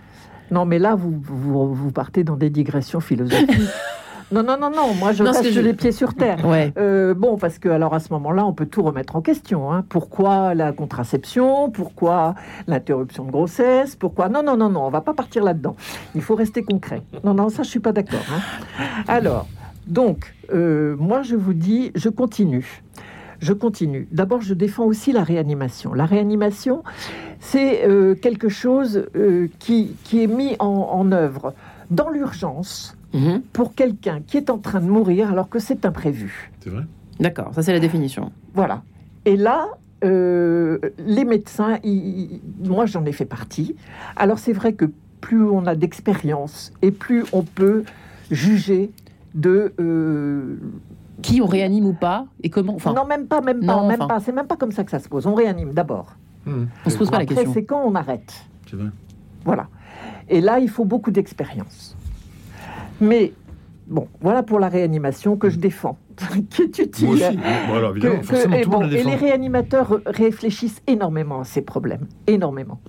[0.49, 3.49] Non, mais là, vous, vous, vous partez dans des digressions philosophiques.
[4.33, 4.95] Non, non, non, non.
[4.95, 5.59] Moi, je reste je...
[5.59, 6.39] les pieds sur terre.
[6.75, 9.71] Euh, bon, parce que alors à ce moment-là, on peut tout remettre en question.
[9.71, 9.85] Hein.
[9.87, 11.69] Pourquoi la contraception?
[11.69, 12.33] Pourquoi
[12.65, 13.95] l'interruption de grossesse?
[13.95, 14.29] Pourquoi?
[14.29, 14.87] Non, non, non, non.
[14.87, 15.75] On va pas partir là-dedans.
[16.15, 17.03] Il faut rester concret.
[17.23, 18.25] Non, non, ça, je suis pas d'accord.
[18.31, 19.03] Hein.
[19.07, 19.45] Alors,
[19.85, 22.81] donc, euh, moi, je vous dis, je continue.
[23.39, 24.07] Je continue.
[24.11, 25.93] D'abord, je défends aussi la réanimation.
[25.93, 26.81] La réanimation,
[27.39, 29.05] c'est euh, quelque chose
[29.59, 31.53] qui, qui, est mis en, en œuvre
[31.91, 33.41] dans l'urgence Mhm.
[33.53, 36.51] pour quelqu'un qui est en train de mourir alors que c'est imprévu.
[36.61, 36.83] C'est vrai
[37.19, 38.31] D'accord, ça c'est la définition.
[38.55, 38.81] Voilà.
[39.25, 39.67] Et là,
[40.03, 41.77] euh, les médecins,
[42.63, 43.75] moi j'en ai fait partie.
[44.15, 44.85] Alors c'est vrai que
[45.21, 47.83] plus on a d'expérience et plus on peut
[48.31, 48.91] juger
[49.35, 50.57] de euh,
[51.21, 52.75] qui on réanime ou pas et comment.
[52.75, 54.19] Enfin, non, même pas, même pas, même pas.
[54.19, 55.25] C'est même pas comme ça que ça se pose.
[55.27, 56.15] On réanime d'abord.
[56.45, 56.65] Hmm.
[56.85, 57.53] On se pose pas la question.
[57.53, 58.33] C'est quand on arrête.
[58.69, 58.89] C'est vrai.
[59.45, 59.67] Voilà.
[60.29, 61.95] Et là, il faut beaucoup d'expérience.
[63.03, 63.33] Mais
[63.87, 65.97] bon, voilà pour la réanimation que je défends,
[66.49, 67.05] qui est utile.
[67.05, 67.39] Moi aussi.
[67.67, 72.79] Voilà, que, et, bon, et les réanimateurs réfléchissent énormément à ces problèmes, énormément.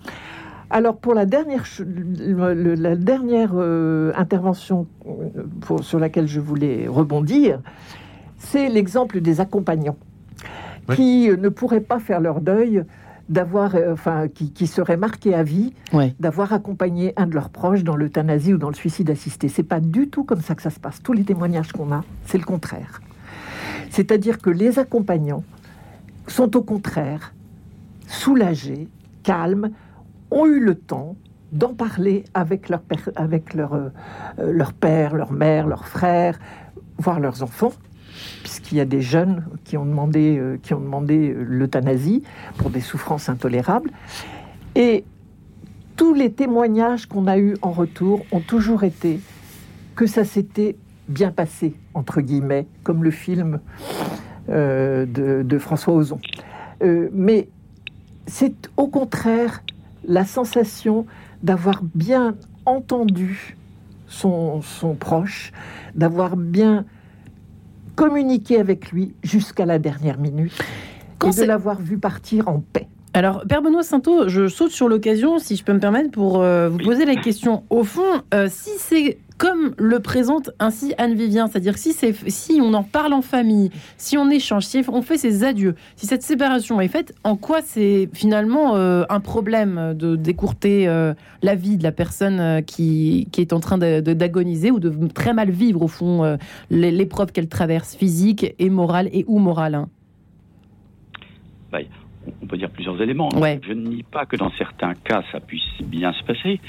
[0.70, 1.64] Alors pour la dernière,
[2.16, 7.60] la dernière euh, intervention euh, pour, sur laquelle je voulais rebondir,
[8.38, 9.96] c'est l'exemple des accompagnants
[10.94, 12.84] qui euh, ne pourraient pas faire leur deuil
[13.28, 15.72] d'avoir, euh, enfin, qui, qui serait marqué à vie,
[16.20, 19.48] d'avoir accompagné un de leurs proches dans l'euthanasie ou dans le suicide assisté.
[19.48, 21.02] C'est pas du tout comme ça que ça se passe.
[21.02, 23.00] Tous les témoignages qu'on a, c'est le contraire.
[23.90, 25.44] C'est-à-dire que les accompagnants
[26.26, 27.34] sont au contraire
[28.06, 28.88] soulagés,
[29.22, 29.70] calmes,
[30.30, 31.16] ont eu le temps
[31.52, 32.82] d'en parler avec leur,
[33.16, 33.88] avec leur, euh,
[34.38, 36.38] leur père, leur mère, leurs frères,
[36.98, 37.72] voire leurs enfants,
[38.42, 42.22] puisqu'il y a des jeunes qui ont demandé, euh, demandé euh, l'euthanasie
[42.56, 43.90] pour des souffrances intolérables.
[44.74, 45.04] Et
[45.96, 49.20] tous les témoignages qu'on a eus en retour ont toujours été
[49.94, 50.76] que ça s'était
[51.08, 53.60] bien passé, entre guillemets, comme le film
[54.48, 55.06] de,
[55.42, 56.18] de, François Ozon.
[57.12, 57.48] mais
[58.26, 59.62] c'est au contraire
[60.06, 61.06] la sensation
[61.42, 62.34] d'avoir bien
[62.66, 63.56] entendu
[64.06, 64.62] son,
[64.98, 65.52] proche,
[65.94, 66.84] d'avoir bien
[67.94, 70.52] communiqué avec lui jusqu'à la dernière minute
[71.18, 72.88] Quand et de l'avoir vu partir en paix.
[73.16, 76.68] Alors, Père Benoît Sainteau, je saute sur l'occasion, si je peux me permettre, pour euh,
[76.68, 77.62] vous poser la question.
[77.70, 82.82] Au fond, euh, si c'est comme le présente ainsi Anne Vivien, c'est-à-dire si, on en
[82.82, 86.88] parle en famille, si on échange, si on fait ses adieux, si cette séparation est
[86.88, 91.92] faite, en quoi c'est finalement euh, un problème de d'écourter euh, la vie de la
[91.92, 96.38] personne euh, qui, est en train d'agoniser ou de très mal vivre au fond
[96.70, 99.88] l'épreuve qu'elle traverse, physique et morale et ou morale hein?
[102.42, 103.28] On peut dire plusieurs éléments.
[103.62, 106.60] Je ne nie pas que dans certains cas, ça puisse bien se passer,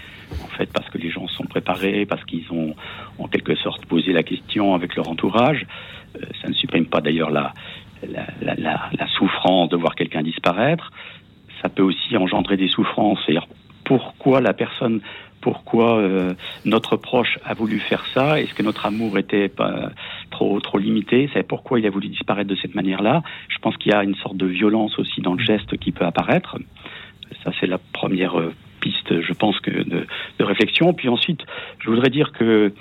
[0.44, 2.76] en fait, parce que les gens sont préparés, parce qu'ils ont
[3.20, 5.66] en quelque sorte posé la question avec leur entourage.
[6.16, 7.54] Euh, ça ne supprime pas d'ailleurs la,
[8.04, 10.92] la, souffrance de voir quelqu'un disparaître.
[11.62, 13.20] Ça peut aussi engendrer des souffrances.
[13.26, 13.48] C'est-à-dire
[13.86, 15.02] pourquoi la personne
[15.46, 16.34] pourquoi euh,
[16.66, 19.92] notre proche a voulu faire ça Est-ce que notre amour était pas
[20.32, 21.30] trop trop limité?
[21.36, 23.22] C'est pourquoi il a voulu disparaître de cette manière-là?
[23.50, 26.04] Je pense qu'il y a une sorte de violence aussi dans le geste qui peut
[26.04, 26.58] apparaître.
[27.44, 30.96] Ça, c'est la première euh, piste, je pense, de réflexion.
[30.96, 31.42] Puis ensuite,
[31.78, 32.74] je voudrais dire que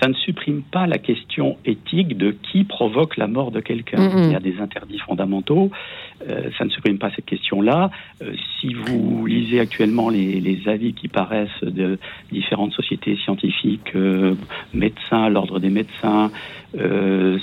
[0.00, 4.10] ça ne supprime pas la question éthique de qui provoque la mort de quelqu'un.
[4.26, 5.70] Il y a des interdits fondamentaux,
[6.28, 7.90] euh, ça ne supprime pas cette question-là.
[8.22, 11.98] Euh, si vous lisez actuellement les, les, avis qui paraissent de
[12.32, 14.34] différentes sociétés scientifiques, euh,
[14.74, 16.30] médecins, l'ordre des médecins,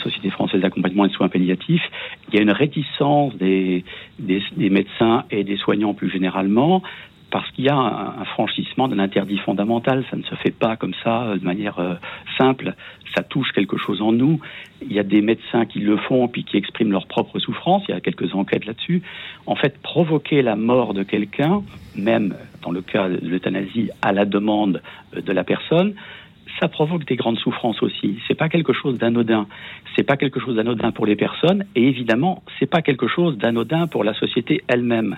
[0.04, 1.82] Société française d'accompagnement et de soins palliatifs,
[2.28, 3.84] il y a une réticence des,
[4.20, 6.84] des, des médecins et des soignants plus généralement
[7.32, 10.04] parce qu'il y a un, franchissement d'un interdit fondamental.
[10.10, 11.96] Ça ne se fait pas comme ça, euh, de manière euh,
[12.38, 12.74] simple.
[13.16, 14.40] Ça touche quelque chose en nous.
[14.82, 17.84] Il y a des médecins qui le font puis qui expriment leur propre souffrance.
[17.88, 19.02] Il y a quelques enquêtes là-dessus.
[19.46, 21.64] En fait, provoquer la mort de quelqu'un,
[21.96, 24.82] même dans le cas de l'euthanasie à la demande
[25.16, 25.96] euh, de la personne,
[26.60, 28.20] ça provoque des grandes souffrances aussi.
[28.28, 29.48] C'est pas quelque chose d'anodin.
[29.96, 33.88] C'est pas quelque chose d'anodin pour les personnes et évidemment, c'est pas quelque chose d'anodin
[33.88, 35.18] pour la société elle-même.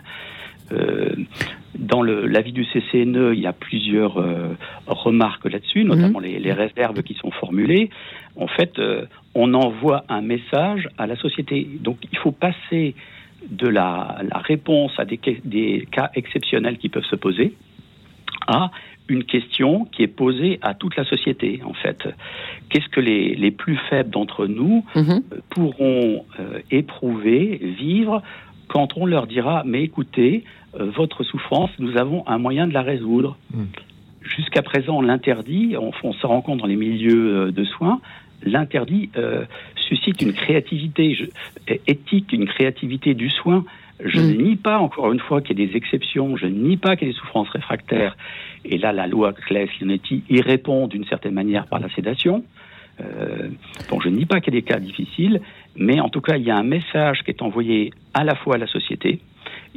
[0.71, 1.15] Euh,
[1.77, 4.55] dans l'avis du CCNE, il y a plusieurs euh,
[4.87, 5.89] remarques là-dessus, mhm.
[5.89, 7.89] notamment les, réserves qui sont formulées.
[8.35, 11.67] En fait, euh, on envoie un message à la société.
[11.81, 12.95] Donc, il faut passer
[13.49, 17.53] de la, réponse à des, des, cas exceptionnels qui peuvent se poser
[18.47, 18.71] à
[19.07, 22.09] une question qui est posée à toute la société, en fait.
[22.69, 25.21] Qu'est-ce que les, les, plus faibles d'entre nous mhm.
[25.49, 26.25] pourront
[26.71, 28.23] éprouver, vivre
[28.67, 33.37] quand on leur dira, mais écoutez, votre souffrance, nous avons un moyen de la résoudre.
[33.53, 33.65] Hmm.
[34.21, 38.01] Jusqu'à présent, l'interdit, on, on, se rend compte dans les milieux euh, de soins,
[38.43, 41.17] l'interdit euh, suscite une créativité
[41.87, 43.65] éthique, une créativité du soin.
[44.03, 44.41] Je ne hmm.
[44.41, 47.07] nie pas, encore une fois, qu'il y ait des exceptions, je ne nie pas qu'il
[47.07, 48.15] y ait des souffrances réfractaires.
[48.65, 52.43] Et là, la loi Claes-Lionetti y répond d'une certaine manière par la sédation.
[53.01, 53.49] Euh,
[53.89, 55.41] bon, je ne nie pas qu'il y a des cas difficiles,
[55.75, 58.55] mais en tout cas, il y a un message qui est envoyé à la fois
[58.55, 59.19] à la société,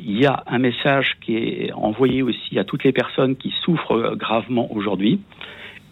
[0.04, 4.14] il y a un message qui est envoyé aussi à toutes les personnes qui souffrent
[4.16, 5.20] gravement aujourd'hui,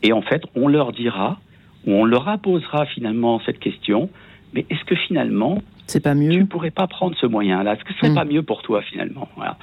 [0.03, 1.39] et en fait, on leur dira,
[1.87, 4.11] ou on leur apposera finalement cette question,
[4.55, 6.33] mais est-ce que finalement, c'est pas mieux.
[6.33, 7.73] Tu ne pourrais pas prendre ce moyen-là?
[7.73, 8.15] Est-ce que ce serait hmm.
[8.15, 9.29] pas mieux pour toi finalement?
[9.37, 9.57] Voilà.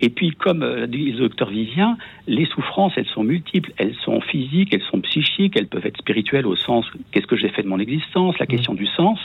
[0.00, 3.72] Et puis, comme euh, dit le docteur Vivien, les souffrances, elles sont multiples.
[3.76, 7.50] Elles sont physiques, elles sont psychiques, elles peuvent être spirituelles au sens qu'est-ce que j'ai
[7.50, 8.48] fait de mon existence, la hmm.
[8.48, 9.18] question du sens.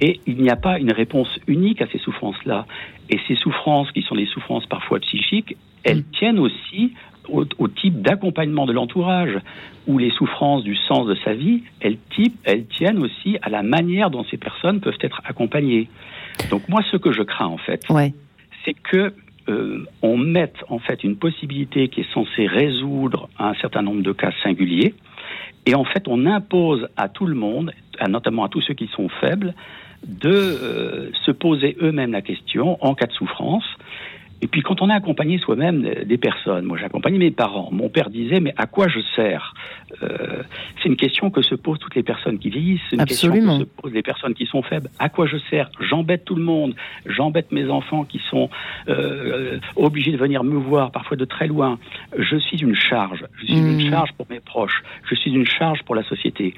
[0.00, 2.66] Et il n'y a pas une réponse unique à ces souffrances-là.
[3.10, 6.12] Et ces souffrances, qui sont des souffrances parfois psychiques, elles hmm.
[6.12, 6.94] tiennent aussi
[7.28, 9.38] au, type d'accompagnement de l'entourage,
[9.86, 13.62] où les souffrances du sens de sa vie, elles, type, elles tiennent aussi à la
[13.62, 15.88] manière dont ces personnes peuvent être accompagnées.
[16.50, 17.86] Donc moi, ce que je crains en fait,
[18.64, 19.12] c'est que
[19.48, 24.12] euh, on mette en fait une possibilité qui est censée résoudre un certain nombre de
[24.12, 24.94] cas singuliers,
[25.66, 27.72] et en fait on impose à tout le monde,
[28.08, 29.54] notamment à tous ceux qui sont faibles,
[30.06, 33.64] de euh, se poser eux-mêmes la question en cas de souffrance
[34.42, 37.90] Et puis quand on a accompagné soi-même des personnes, moi j'ai accompagné mes parents, mon
[37.90, 39.52] père disait mais à quoi je sers
[40.02, 40.42] euh,
[40.78, 43.58] C'est une question que se posent toutes les personnes qui vieillissent, c'est une Absolument.
[43.58, 44.88] question que se posent les personnes qui sont faibles.
[44.98, 45.68] À quoi je sers?
[45.90, 48.48] J'embête tout le monde, j'embête mes enfants qui sont
[48.88, 51.78] euh, obligés de venir me voir parfois de très loin.
[52.18, 53.80] Je suis une charge, je suis Mmh.
[53.80, 56.54] une charge pour mes proches, je suis une charge pour la société.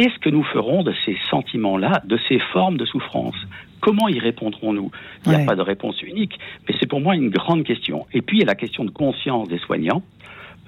[0.00, 3.36] Qu'est-ce que nous ferons de ces sentiments-là, de ces formes de souffrance?
[3.80, 4.90] Comment y répondrons-nous?
[5.26, 5.44] Il n'y a Ouais.
[5.44, 8.06] pas de réponse unique, mais c'est pour moi une grande question.
[8.14, 10.02] Et puis il y a la question de conscience des soignants.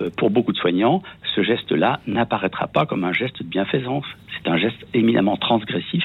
[0.03, 1.03] Euh, pour beaucoup de soignants,
[1.35, 4.05] ce geste-là n'apparaîtra pas comme un geste de bienfaisance.
[4.37, 6.05] C'est un geste éminemment transgressif.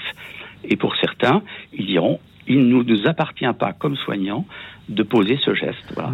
[0.63, 1.41] Et pour certains,
[1.73, 4.45] ils diront il ne nous appartient pas, comme soignants,
[4.87, 5.91] de poser ce geste.
[5.95, 6.13] Voilà.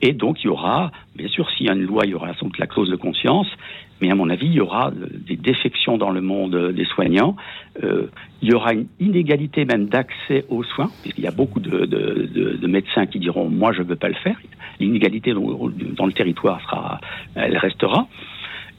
[0.00, 2.32] Et donc, il y aura, bien sûr, s'il y a une loi, il y aura
[2.34, 3.48] sans doute la clause de conscience,
[4.04, 6.84] mais à mon avis, il y aura euh, des défections dans le monde euh, des
[6.84, 7.36] soignants.
[7.82, 8.06] Euh,
[8.42, 12.28] il y aura une inégalité même d'accès aux soins, puisqu'il y a beaucoup de, de-
[12.34, 14.36] de- de médecins qui diront moi, je ne veux pas le faire.
[14.80, 17.00] L'inégalité dans, dans le territoire sera,
[17.34, 18.06] elle restera.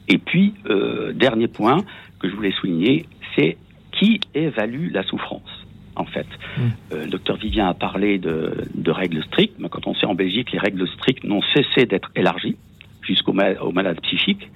[0.08, 1.78] Et puis, euh, dernier point
[2.20, 3.56] que je voulais souligner, c'est
[3.92, 5.50] qui évalue la souffrance
[5.96, 6.26] en fait.
[6.58, 6.60] Mm.
[6.92, 10.14] Euh, le docteur Vivien a parlé de, de règles strictes, mais quand on sait en
[10.14, 12.56] Belgique, les règles strictes n'ont cessé d'être élargies
[13.00, 14.48] jusqu'aux ma- aux malades psychiques.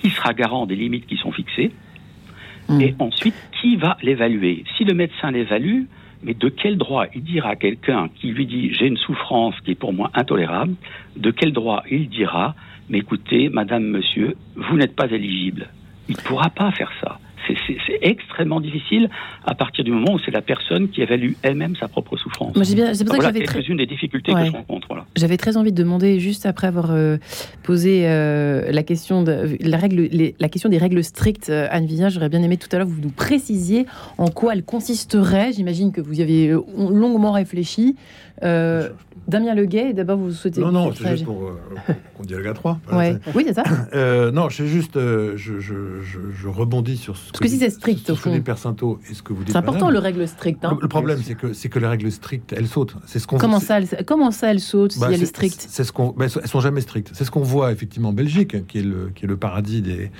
[0.00, 1.72] Qui sera garant des limites qui sont fixées
[2.70, 2.80] Mm.
[2.80, 4.64] Et ensuite, qui va l'évaluer?
[4.76, 5.82] Si le médecin l'évalue,
[6.22, 7.06] mais de quel droit?
[7.14, 10.74] Il dira à quelqu'un qui lui dit j'ai une souffrance qui est pour moi intolérable,
[11.16, 12.54] de quel droit il dira
[12.88, 15.68] mais écoutez, madame, monsieur, vous n'êtes pas éligible.
[16.08, 17.20] Il ne pourra pas faire ça.
[17.46, 17.56] C'est-
[18.02, 19.10] extrêmement difficile
[19.44, 22.54] à partir du moment où c'est la personne qui évalue elle-même sa propre souffrance.
[22.56, 24.42] Moi, bien- c'est pour ça que j'avais très, quelques-unes des difficultés Ouais.
[24.42, 24.86] que je rencontre.
[24.88, 25.04] Voilà.
[25.16, 27.18] J'avais très envie de demander, juste après avoir euh,
[27.62, 31.86] posé euh, la, question de, la, règle, les- la question des règles strictes, euh, Anne
[31.86, 33.86] Vivien, j'aurais bien aimé tout à l'heure que vous nous précisiez
[34.18, 35.52] en quoi elles consisteraient.
[35.52, 37.96] J'imagine que vous y avez euh, longuement réfléchi.
[38.42, 38.88] Euh,
[39.28, 40.60] Damien Leguet, d'abord, vous souhaitez.
[40.60, 42.78] Non, non, c'est juste réagir pour euh, qu'on dialogue à trois.
[42.92, 43.16] Ouais.
[43.34, 43.62] Oui, c'est ça.
[43.94, 47.58] Euh, non, c'est juste, euh, je, je, je, je rebondis sur ce Parce que si
[47.58, 48.40] c'est strict, au ce que fond.
[48.40, 49.52] Persinto et ce que vous dites.
[49.52, 49.94] C'est important madame.
[49.94, 50.64] le règle stricte.
[50.64, 50.70] hein.
[50.76, 52.96] Le, le problème, c'est que c'est que les règles strictes, elles sautent.
[53.06, 53.36] C'est ce qu'on.
[53.38, 56.08] Comment ça, elle, comment ça, elle saute si bah, est c'est- ce qu'on.
[56.16, 57.10] bah, elles sont jamais strictes.
[57.12, 59.82] C'est ce qu'on voit effectivement en Belgique, hein, qui est le qui est le paradis
[59.82, 60.10] des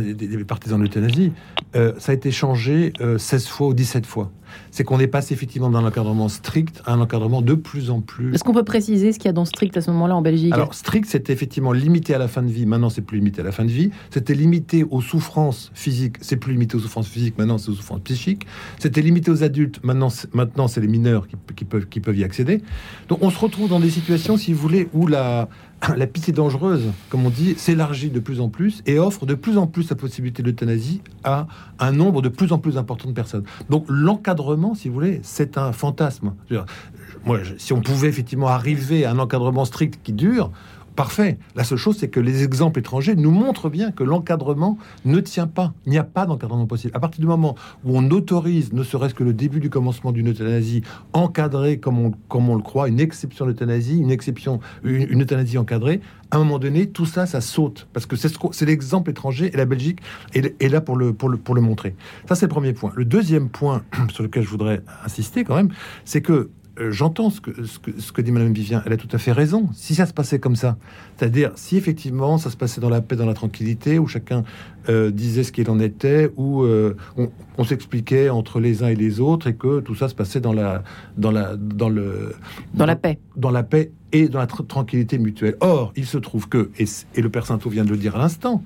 [0.00, 1.32] des, des partisans de l'euthanasie.
[1.74, 4.30] Euh, ça a été changé euh, 16 fois ou 17 fois.
[4.70, 8.34] C'est qu'on est passé effectivement d'un encadrement strict à un encadrement de plus en plus
[8.34, 10.52] Est-ce qu'on peut préciser ce qu'il y a dans strict à ce moment-là en Belgique
[10.52, 12.66] Alors, strict, c'était effectivement limité à la fin de vie.
[12.66, 13.90] Maintenant, c'est plus limité à la fin de vie.
[14.10, 16.16] C'était limité aux souffrances physiques.
[16.20, 17.38] C'est plus limité aux souffrances physiques.
[17.38, 18.46] Maintenant, c'est aux souffrances psychiques.
[18.78, 19.80] C'était limité aux adultes.
[19.82, 22.62] Maintenant, c'est, maintenant, c'est les mineurs qui, qui peuvent, qui peuvent y accéder.
[23.08, 25.48] Donc, on se retrouve dans des situations, si vous voulez, où la,
[25.96, 29.58] la pitié dangereuse, comme on dit, s'élargit de plus en plus et offre de plus
[29.58, 31.46] en plus la possibilité de l'euthanasie à
[31.78, 33.44] un nombre de plus en plus important de personnes.
[33.70, 36.34] Donc, l'encadrement, si vous voulez, c'est un fantasme.
[37.24, 40.50] Moi, si on pouvait effectivement arriver à un encadrement strict qui dure,
[41.02, 41.36] parfait.
[41.56, 45.48] La seule chose, c'est que les exemples étrangers nous montrent bien que l'encadrement ne tient
[45.48, 45.74] pas.
[45.84, 46.92] Il n'y a pas d'encadrement possible.
[46.94, 50.28] À partir du moment où on autorise, ne serait-ce que le début du commencement d'une
[50.28, 55.58] euthanasie encadrée comme on, comme on le croit, une exception d'euthanasie, une exception, une, euthanasie
[55.58, 57.88] encadrée, à un moment donné, tout ça, ça saute.
[57.92, 59.98] Parce que c'est l'exemple étranger et la Belgique
[60.34, 61.96] est, est là pour le, pour, le, pour le montrer.
[62.28, 62.92] Ça, c'est le premier point.
[62.94, 65.70] Le deuxième point sur lequel je voudrais insister quand même,
[66.04, 68.82] c'est que euh, j'entends ce que, ce, que, ce que dit Madame Vivien.
[68.86, 69.68] Elle a tout à fait raison.
[69.74, 70.76] Si ça se passait comme ça,
[71.16, 74.42] c'est-à-dire si effectivement ça se passait dans la paix, dans la tranquillité, où chacun
[74.88, 78.94] euh, disait ce qu'il en était, où euh, on, on s'expliquait entre les uns et
[78.96, 80.82] les autres, et que tout ça se passait dans la,
[81.16, 82.34] dans la, dans le,
[82.74, 83.18] Dans la paix.
[83.36, 85.56] dans la paix et dans la tr- tranquillité mutuelle.
[85.60, 88.62] Or, il se trouve que, et, le Père Sainteau vient de le dire à l'instant,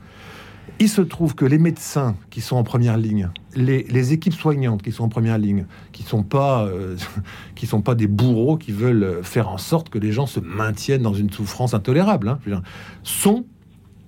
[0.78, 4.92] il se trouve que les médecins qui sont en première ligne, les, équipes soignantes qui
[4.92, 6.96] sont en première ligne, qui sont pas, euh,
[7.64, 11.14] sont pas des bourreaux qui veulent faire en sorte que les gens se maintiennent dans
[11.14, 12.62] une souffrance intolérable, hein,
[13.02, 13.46] sont,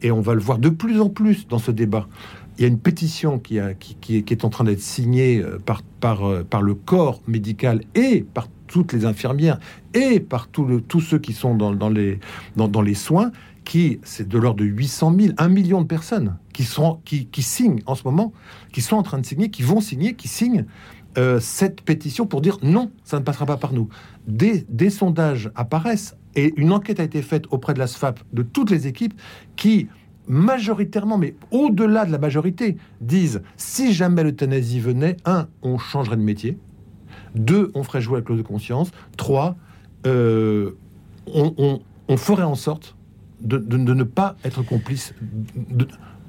[0.03, 2.07] et on va le voir de plus en plus dans ce débat.
[2.59, 5.59] Il y a une pétition qui, est, en train d'être signée euh,
[6.05, 9.59] euh, par le corps médical et par toutes les infirmières
[9.95, 13.33] et par tous ceux qui sont dans les soins,
[13.69, 17.83] qui c'est de l'ordre de 800 000, 1 million de personnes qui, sont, qui, signent
[17.85, 18.33] en ce moment,
[18.73, 20.65] qui sont en train de signer, qui vont signer, qui signent
[21.19, 23.91] euh, cette pétition pour dire non, ça ne passera pas par nous.
[24.27, 28.71] Des, sondages apparaissent et une enquête a été faite auprès de la SFAP, de toutes
[28.71, 29.13] les équipes,
[29.57, 29.89] qui
[30.29, 36.23] majoritairement, mais au-delà de la majorité, disent si jamais l'euthanasie venait, un, on changerait de
[36.23, 36.57] métier,
[37.35, 39.57] deux, on ferait jouer la clause de conscience, trois,
[40.07, 40.71] euh,
[41.27, 42.95] on- on ferait en sorte
[43.41, 45.15] de, ne pas être complice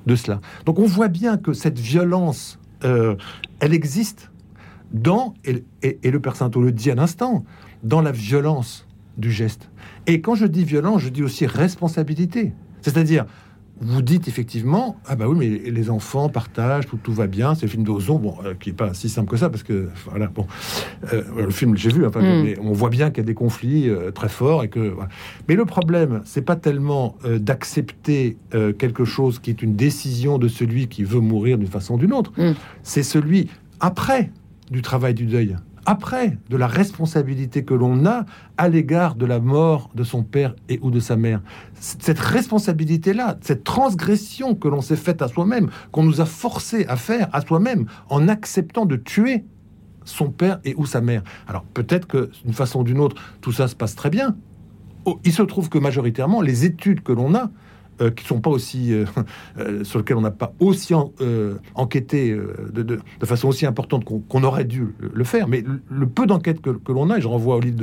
[0.06, 0.42] de, cela.
[0.66, 3.16] Donc on voit bien que cette violence, euh,
[3.60, 4.32] elle existe
[4.92, 5.64] dans, et,
[6.04, 7.46] le Père le dit à l'instant,
[7.84, 8.88] dans la violence
[9.18, 9.70] du geste.
[10.08, 12.54] Et quand je dis violence, je dis aussi responsabilité.
[12.82, 13.26] C'est-à-dire,
[13.82, 17.56] vous dites effectivement, ah bah oui, mais les enfants partagent, tout, tout va bien.
[17.56, 19.90] C'est le film d'Ozon, bon, euh, qui est pas si simple que ça, parce que
[20.10, 20.46] voilà, bon,
[21.14, 22.44] euh, le film j'ai vu, enfin, Mm.
[22.44, 24.80] mais on voit bien qu'il y a des conflits euh, très forts et que.
[24.80, 25.10] voilà.
[25.48, 28.38] Mais le problème, c'est pas tellement d'accepter
[28.78, 32.14] quelque chose qui est une décision de celui qui veut mourir d'une façon ou d'une
[32.14, 32.32] autre.
[32.38, 32.54] Mm.
[32.84, 33.50] C'est celui
[33.80, 34.32] après
[34.72, 35.56] du travail du deuil.
[35.92, 38.28] Après, de la responsabilité que l'on a
[38.58, 41.42] à l'égard de la mort de son père et ou de sa mère
[41.80, 46.96] cette responsabilité-là, cette transgression que l'on s'est faite à soi-même, qu'on nous a forcé à
[46.96, 49.46] faire à soi-même, en acceptant de tuer
[50.06, 51.24] son père et ou sa mère.
[51.48, 54.36] Alors peut-être que d'une façon ou d'une autre, tout ça se passe très bien.
[55.06, 57.50] Oh, il se trouve que majoritairement, les études que l'on a,
[58.02, 59.06] euh, qui sont pas aussi euh,
[59.60, 61.12] euh, sur lesquelles on n'a pas aussi en-
[61.76, 62.38] enquêté
[62.72, 67.10] de, façon aussi importante qu'on aurait dû le, faire, mais le, peu d'enquêtes que, l'on
[67.10, 67.78] a, et je renvoie au livre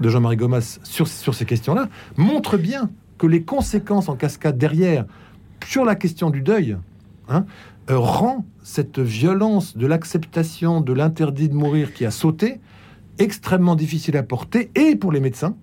[0.00, 5.04] de, Jean-Marie Gomas sur, ces questions-là, montre bien que les conséquences en cascade derrière
[5.66, 6.76] sur la question du deuil
[7.28, 7.44] hein,
[7.88, 12.60] rend cette violence de l'acceptation de l'interdit de mourir qui a sauté
[13.18, 15.56] extrêmement difficile à porter et pour les médecins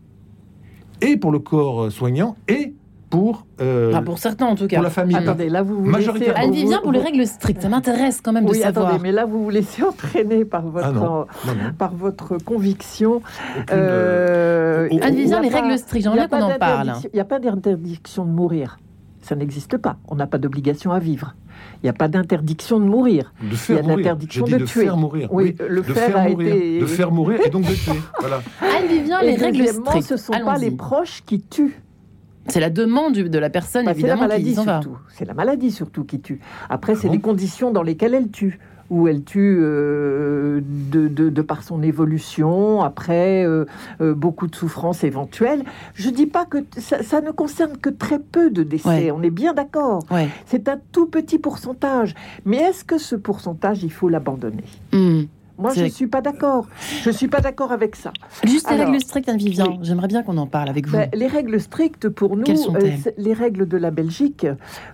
[1.02, 2.74] et pour le corps soignant et
[3.10, 4.78] pour, euh, Enfin, pour certains en tout cas.
[4.78, 5.16] pour la famille.
[5.16, 8.52] Attendez, là vous vous laissez- vous- pour les règles strictes, ça m'intéresse quand même de
[8.52, 8.88] Oui, savoir.
[8.88, 11.74] attendez, mais là vous vous laissez entraîner par votre Ah non, non, non.
[11.78, 13.16] par votre conviction.
[13.16, 16.94] Aucune, euh, Euh, oh, oh, a les pas- règles strictes, j'aimerais qu'on en parle.
[17.06, 18.78] Il n'y a pas d'interdiction de mourir.
[19.22, 19.98] Ça n'existe pas.
[20.08, 21.36] On n'a pas d'obligation à vivre.
[21.84, 23.34] Il n'y a pas d'interdiction de mourir.
[23.42, 24.84] de il y a de l'interdiction de de tuer.
[24.86, 25.28] faire mourir.
[25.32, 28.00] Oui, le de faire faire a mourir, été- de faire mourir et donc de tuer.
[28.20, 28.42] Voilà.
[28.62, 30.08] Anne Vivien, les règles strictes.
[30.08, 31.82] ce ne sont pas les proches qui tuent.
[32.50, 34.98] C'est la demande de la personne, Bah, c'est la évidemment, qui maladie surtout.
[35.10, 36.40] C'est la maladie surtout qui tue.
[36.70, 38.60] Après, c'est bon les conditions dans lesquelles elle tue.
[38.92, 43.66] Où elle tue euh, de, de- de par son évolution, après euh,
[44.02, 45.64] euh, beaucoup de souffrances éventuelles.
[45.94, 49.12] Je dis pas que ça, ça ne concerne que très peu de décès, Ouais.
[49.12, 50.04] on est bien d'accord.
[50.10, 50.28] Ouais.
[50.48, 52.16] C'est un tout petit pourcentage.
[52.46, 54.64] Mais est-ce que ce pourcentage, il faut l'abandonner?
[54.92, 55.26] Hmm.
[55.60, 56.68] Moi, je ne suis pas d'accord.
[57.04, 58.12] Je ne suis pas d'accord avec ça.
[58.46, 59.66] Juste les règles strictes, Anne Vivien.
[59.68, 59.80] oui.
[59.82, 60.94] J'aimerais bien qu'on en parle avec vous.
[60.98, 64.48] Ben, les règles strictes pour nous, Quelles sont-elles c'est- les règles de la Belgique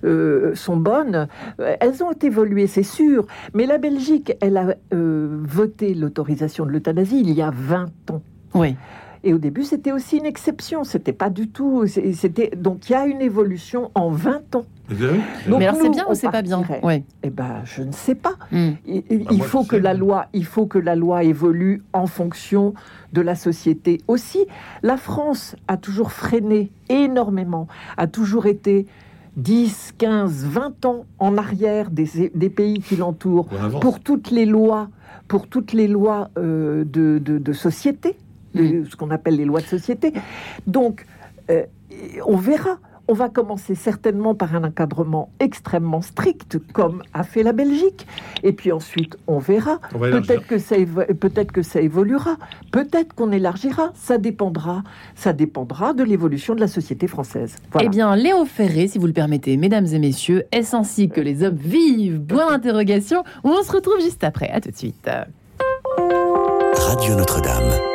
[0.04, 1.28] euh, sont bonnes.
[1.60, 3.28] Euh, Elles ont évolué, c'est sûr.
[3.54, 8.22] Mais la Belgique, elle a euh, voté l'autorisation de l'euthanasie il y a 20 ans.
[8.54, 8.76] Oui.
[9.24, 10.84] Et au début, c'était aussi une exception.
[10.84, 11.86] C'était pas du tout.
[11.88, 14.66] C'était donc il y a une évolution en 20 ans.
[15.50, 16.62] Donc mais alors c'est bien ou c'est pas bien.
[16.84, 17.04] Ouais.
[17.24, 18.34] Eh ben, je ne sais pas.
[18.52, 18.72] Hmm.
[18.86, 19.82] Il, il- Bah, il faut que sais.
[19.82, 22.74] la loi, il faut que la loi évolue en fonction
[23.14, 24.46] de la société aussi.
[24.84, 27.68] La France a toujours freiné énormément,
[27.98, 28.86] a toujours été
[29.38, 33.48] 10, 15, 20 ans en arrière des, des pays qui l'entourent
[33.82, 34.90] pour toutes les lois,
[35.28, 38.16] pour toutes les lois euh, de, de- de société,
[38.54, 40.14] les- ce qu'on appelle les lois de société.
[40.68, 41.06] Donc,
[41.50, 41.64] euh,
[42.26, 42.78] on verra.
[43.08, 48.08] On va commencer certainement par un encadrement extrêmement strict, comme a fait la Belgique.
[48.44, 49.80] Et puis ensuite, on verra.
[49.92, 52.38] Peut-être que ça, évo- peut-être que ça évoluera.
[52.72, 53.92] Peut-être qu'on élargira.
[53.94, 54.82] Ça dépendra.
[55.16, 57.56] Ça dépendra de l'évolution de la société française.
[57.72, 57.86] Voilà.
[57.86, 61.44] Eh bien, Léo Ferré, si vous le permettez, mesdames et messieurs, est-ce ainsi que les
[61.44, 62.22] hommes vivent?
[62.22, 63.24] Point d'interrogation.
[63.44, 64.50] On se retrouve juste après.
[64.50, 65.08] À tout de suite.
[66.76, 67.95] Radio Notre-Dame.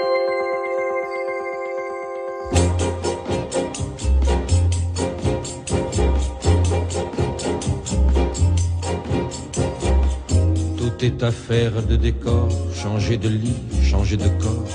[11.03, 14.67] Est affaire de décor, changer de lit, changer de corps.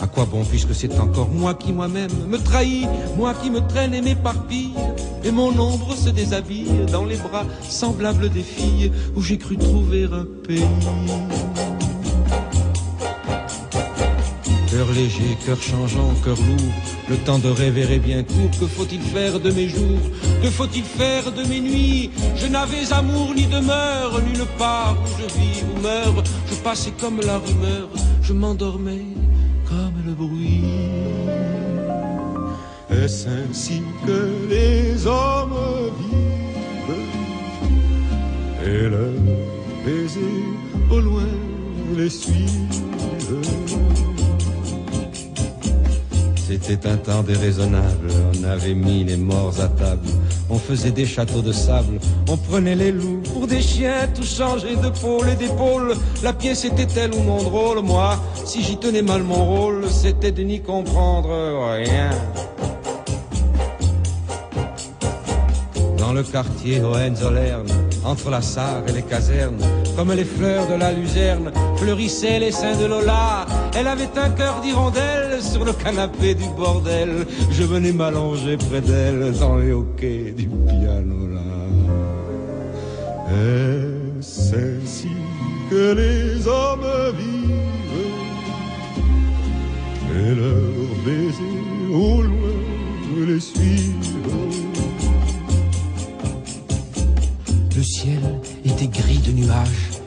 [0.00, 3.94] À quoi bon puisque c'est encore moi qui moi-même me trahis, moi qui me traîne
[3.94, 4.74] et m'éparpille,
[5.24, 10.04] et mon ombre se déshabille dans les bras semblables des filles où j'ai cru trouver
[10.04, 10.64] un pays.
[14.78, 16.72] Cœur léger, cœur changeant, cœur lourd,
[17.10, 18.50] le temps de rêver est bien court.
[18.60, 20.04] Que faut-il faire de mes jours?
[20.40, 22.10] Que faut-il faire de mes nuits?
[22.36, 26.22] Je n'avais amour ni demeure, nulle part où je vis ou meurs.
[26.48, 27.88] Je passais comme la rumeur,
[28.22, 29.06] je m'endormais
[29.68, 30.62] comme le bruit.
[32.88, 36.94] Est-ce ainsi que les hommes vivent?
[38.64, 39.12] Et le
[39.84, 40.44] baiser
[40.88, 41.32] au loin
[41.96, 42.68] les suivent
[46.48, 50.08] C'était un temps déraisonnable, on avait mis les morts à table,
[50.48, 54.76] on faisait des châteaux de sable, on prenait les loups pour des chiens, tout changeait
[54.76, 55.94] de pôle et d'épaule.
[56.22, 57.80] La pièce était-elle ou non drôle.
[57.82, 61.28] Moi, si j'y tenais mal mon rôle, c'était de n'y comprendre
[61.74, 62.12] rien.
[65.98, 67.66] Dans le quartier Hohenzollern,
[68.06, 69.62] entre la Sarre et les casernes,
[69.96, 73.44] comme les fleurs de la luzerne, fleurissaient les seins de Lola,
[73.74, 77.26] Elle avait un cœur d'hirondelle sur le canapé du bordel.
[77.50, 81.40] Je venais m'allonger près d'elle dans les hoquets du piano là.
[83.30, 85.10] Est-ce ainsi
[85.70, 87.36] que les hommes vivent?
[90.16, 93.94] Et leurs baisers au loin les suivent?
[97.76, 99.97] Le ciel était gris de nuages.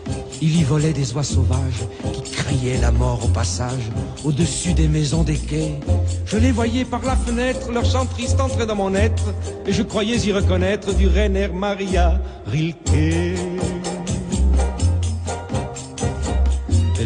[0.44, 3.92] Il y volait des oies sauvages qui criaient la mort au passage
[4.24, 5.80] au-dessus des maisons des quais.
[6.26, 9.34] Je les voyais par la fenêtre, leur chant triste entrait dans mon être
[9.68, 13.80] et je croyais y reconnaître du Rainer Maria Rilke.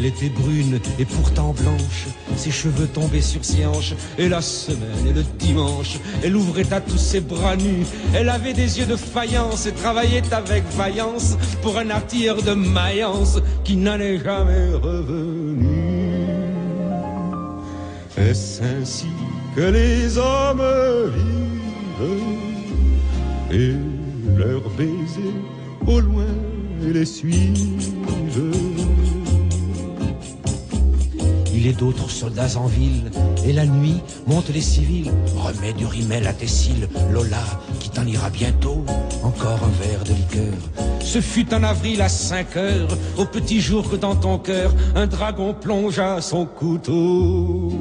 [0.06, 5.08] Elle était brune et pourtant blanche, ses cheveux tombaient sur ses hanches, et la semaine
[5.10, 7.88] et le dimanche, elle ouvrait à tous ses bras nus.
[8.14, 13.40] Elle avait des yeux de faïence et travaillait avec vaillance pour un artilleur de Mayence
[13.64, 15.74] qui n'en est jamais revenu.
[18.16, 19.08] Est-ce ainsi
[19.56, 20.62] que les hommes
[22.00, 22.20] vivent
[23.52, 23.74] et
[24.38, 25.42] leurs baisers
[25.88, 26.28] au loin
[26.80, 28.75] les suivent?
[31.66, 33.10] Il est d'autres soldats en ville,
[33.44, 35.12] et la nuit montent les civils.
[35.36, 37.42] Remets du rimel à tes cils, Lola,
[37.80, 38.86] qui t'en ira bientôt.
[39.24, 40.54] Encore un verre de liqueur.
[41.00, 45.08] Ce fut en avril à 5 heures, au petit jour que dans ton cœur, un
[45.08, 47.72] dragon plongea son couteau.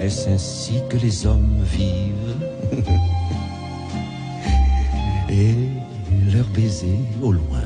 [0.00, 2.36] Est-ce ainsi que les hommes vivent?
[5.28, 5.56] Et
[6.32, 7.64] leurs baisers au loin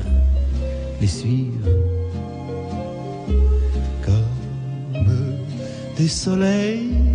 [0.99, 1.84] les suivent
[5.97, 7.14] des soleils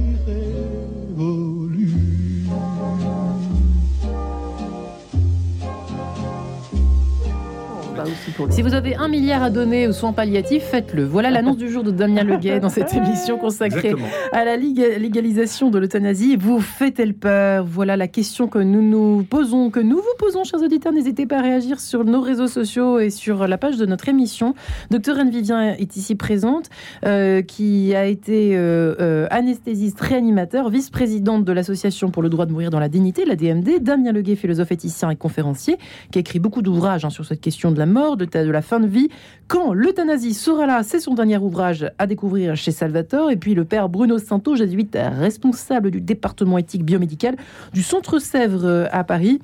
[8.12, 11.04] aussi pour le- Si vous avez un milliard à donner aux soins palliatifs, faites-le.
[11.04, 14.06] Voilà l'annonce du jour de Damien Leguet dans cette émission consacrée Exactement.
[14.32, 16.36] à la légalisation de l'euthanasie.
[16.36, 17.64] Vous faites-elle peur?
[17.64, 20.92] Voilà la question que nous nous posons, que nous vous posons, chers auditeurs.
[20.92, 24.54] N'hésitez pas à réagir sur nos réseaux sociaux et sur la page de notre émission.
[24.90, 26.66] Docteur Anne Vivien est ici présente,
[27.06, 32.52] euh, qui a été euh, euh, anesthésiste réanimateur, vice-présidente de l'Association pour le droit de
[32.52, 33.80] mourir dans la dignité, la DMD.
[33.80, 35.76] Damien Leguet, philosophe éthicien et conférencier,
[36.11, 38.80] qui a écrit beaucoup d'ouvrages hein, sur cette question de la mort, de, la fin
[38.80, 39.09] de vie.
[39.48, 43.30] Quand l'euthanasie sera là, c'est son dernier ouvrage à découvrir chez Salvatore.
[43.30, 47.36] Et puis le père Bruno Santo, jésuite responsable du département éthique biomédical
[47.72, 49.40] du Centre Sèvres euh, à Paris.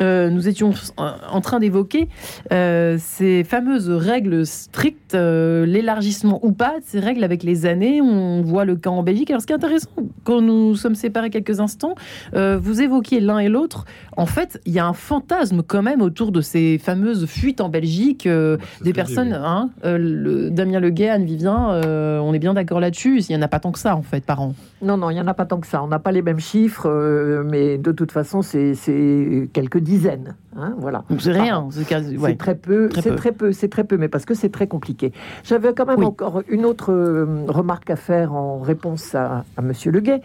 [0.00, 2.08] Euh, nous étions en train d'évoquer
[2.52, 8.00] euh, ces fameuses règles strictes, euh, l'élargissement ou pas de ces règles avec les années.
[8.00, 9.30] On voit le cas en Belgique.
[9.30, 9.90] Alors, ce qui est intéressant,
[10.24, 11.94] quand nous sommes séparés quelques instants,
[12.34, 13.84] euh, vous évoquiez l'un et l'autre.
[14.16, 17.68] En fait, il y a un fantasme quand même autour de ces fameuses fuites en
[17.68, 18.26] Belgique.
[18.26, 19.38] euh, Bah, des personnes, oui.
[19.44, 23.20] hein, euh, le, Damien Leguet, Anne Vivien, euh, on est bien d'accord là-dessus.
[23.20, 24.54] Il n'y en a pas tant que ça, en fait, par an.
[24.80, 25.82] Non, non, il n'y en a pas tant que ça.
[25.82, 30.36] On n'a pas les mêmes chiffres, euh, mais de toute façon, c'est c'est quelques dizaines.
[30.56, 31.04] hein, voilà.
[31.18, 31.68] C'est rien.
[31.70, 32.30] C'est ouais.
[32.30, 35.12] C'est très peu, c'est très peu, c'est très peu, mais parce que c'est très compliqué.
[35.44, 36.06] J'avais quand même Oui.
[36.06, 40.20] encore une autre euh, remarque à faire en réponse à, à Monsieur Leguet,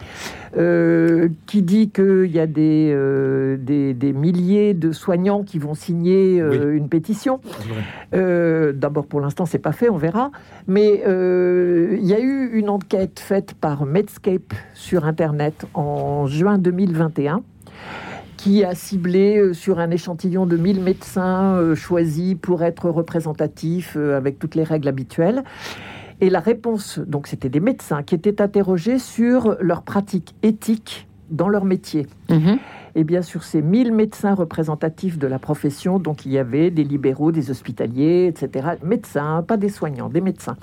[0.56, 5.74] euh, qui dit qu'il y a des, euh, des, des milliers de soignants qui vont
[5.74, 7.40] signer euh, une pétition.
[8.12, 10.30] D'abord, pour l'instant, c'est pas fait, on verra.
[10.66, 17.42] Mais il y a eu une enquête faite par Medscape sur Internet en juin 2021
[18.38, 23.94] qui a ciblé euh, sur un échantillon de 1000 médecins euh, choisis pour être représentatifs
[23.96, 25.42] euh, avec toutes les règles habituelles.
[26.22, 31.48] Et la réponse, donc c'était des médecins qui étaient interrogés sur leurs pratiques éthiques dans
[31.48, 32.06] leur métier.
[32.30, 32.58] Mhm.
[32.94, 36.84] Et bien sur ces 1000 médecins représentatifs de la profession, donc il y avait des
[36.84, 38.70] libéraux, des hospitaliers, etc.
[38.82, 40.56] Médecins, pas des soignants, des médecins.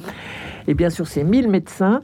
[0.67, 2.01] Et bien sur ces 1000 médecins,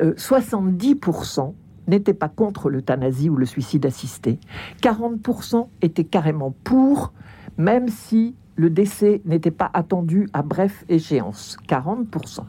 [0.00, 1.54] euh, 70%
[1.88, 4.38] n'étaient pas contre l'euthanasie ou le suicide assisté.
[4.82, 7.12] 40% étaient carrément pour,
[7.58, 11.56] même si le décès n'était pas attendu à bref échéance.
[11.68, 12.40] 40%.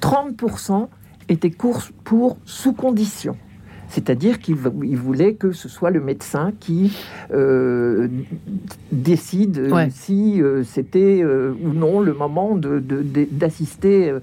[0.00, 0.88] 30%
[1.28, 1.54] étaient
[2.04, 3.36] pour sous condition.
[3.88, 6.96] C'est-à-dire qu'ils vou- ils voulaient que ce soit le médecin qui
[7.32, 8.06] euh,
[8.92, 9.88] décide euh, Ouais.
[9.90, 14.14] si euh, c'était euh, ou non le moment de- de- de- d'assister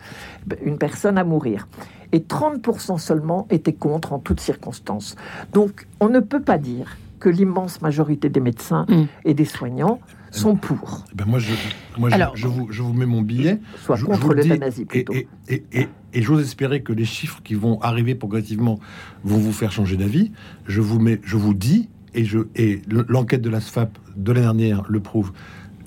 [0.64, 1.68] une personne à mourir.
[2.12, 5.16] Et 30% seulement étaient contre en toutes circonstances.
[5.54, 9.04] Donc on ne peut pas dire que l'immense majorité des médecins Mm.
[9.26, 10.00] et des soignants
[10.32, 11.52] sont pour, Ben moi, je,
[11.98, 13.60] moi je- Alors- je, vous, je vous mets mon billet.
[13.78, 15.14] soit Je- contre l'euthanasie Et, plutôt.
[15.14, 18.78] et, et, et, et j'ose espérer que les chiffres qui vont arriver progressivement
[19.24, 20.32] vont vous faire changer d'avis.
[20.68, 24.32] Je vous mets, je vous dis, et, je, et le- l'enquête de la SFAP de
[24.32, 25.32] l'année dernière le prouve,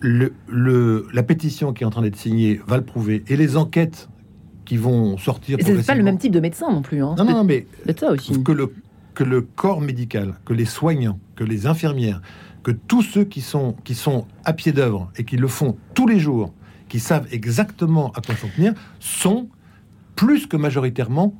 [0.01, 3.57] le, le- la pétition qui est en train d'être signée va le prouver, et les
[3.57, 4.09] enquêtes
[4.71, 5.59] qui vont sortir.
[5.61, 7.03] C'est pas le même type de médecin non plus.
[7.03, 7.17] Hein.
[7.19, 8.41] Non, non, non, mais C'est ça aussi.
[8.45, 8.73] que le,
[9.15, 12.23] que le corps médical, que les soignants, que les infirmières,
[12.63, 16.07] que tous ceux qui sont, qui sont à pied d'œuvre et qui le font tous
[16.07, 16.55] les jours,
[16.89, 19.49] qui savent exactement à quoi s'en tenir, sont
[20.15, 21.35] plus que majoritairement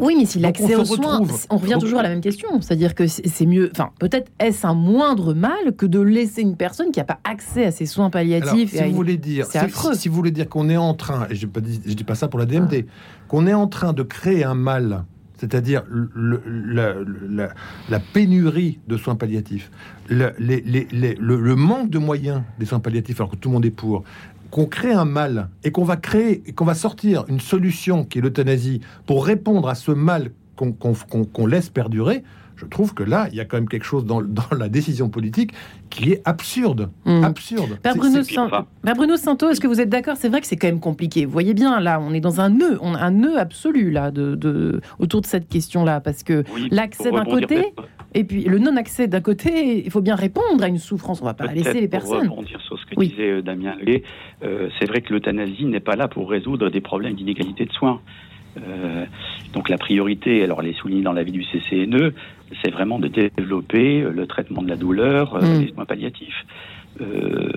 [0.00, 1.20] Oui, mais si l'accès aux soins,
[1.50, 2.60] on revient toujours à la même question.
[2.60, 3.70] C'est-à-dire que c'est mieux.
[3.72, 7.66] Enfin, peut-être est-ce un moindre mal que de laisser une personne qui n'a pas accès
[7.66, 9.94] à ses soins Alors, palliatifs si et à vous une- voulez dire, c'est si, affreux.
[9.94, 12.38] si vous voulez dire qu'on est en train, et je ne dis, pas ça pour
[12.38, 12.86] la DMD,
[13.28, 15.04] qu'on est en train de créer un mal,
[15.38, 15.82] c'est-à-dire
[16.16, 16.94] la,
[17.28, 17.48] la-
[17.90, 19.70] la pénurie de soins palliatifs,
[20.08, 23.48] le, les- les- les- le- le manque de moyens des soins palliatifs, alors que tout
[23.48, 24.04] le monde est pour,
[24.54, 28.22] qu'on crée un mal et qu'on va créer, qu'on va sortir une solution qui est
[28.22, 32.22] l'euthanasie pour répondre à ce mal qu'on laisse perdurer.
[32.56, 35.08] Je trouve que là, il y a quand même quelque chose dans, dans la décision
[35.08, 35.52] politique
[35.90, 36.90] qui est absurde.
[37.04, 37.24] Hmm.
[37.24, 37.78] Absurde.
[37.82, 38.50] Père C'est- Bruno, c'est- San-
[38.82, 40.16] Père Bruno Santo, est-ce que vous êtes d'accord?
[40.16, 41.24] C'est vrai que c'est quand même compliqué.
[41.24, 44.10] Vous voyez bien, là, on est dans un nœud, on a un nœud absolu là
[44.10, 47.72] de, de- autour de cette question-là, parce que Oui, l'accès pour d'un côté
[48.16, 51.20] et puis le non-accès d'un côté, il faut bien répondre à une souffrance.
[51.20, 52.28] On va pas laisser les pour personnes.
[52.28, 53.08] rebondir sur ce que Oui.
[53.08, 54.04] disait euh, Damien Leguet,
[54.44, 58.00] euh, c'est vrai que l'euthanasie n'est pas là pour résoudre des problèmes d'inégalité de soins.
[58.56, 59.04] Euh,
[59.52, 62.12] donc la priorité, alors elle est soulignée dans l'avis du CCNE,
[62.62, 65.60] c'est vraiment de développer euh, le traitement de la douleur, euh, Mm.
[65.62, 66.46] les soins palliatifs.
[67.00, 67.50] Euh,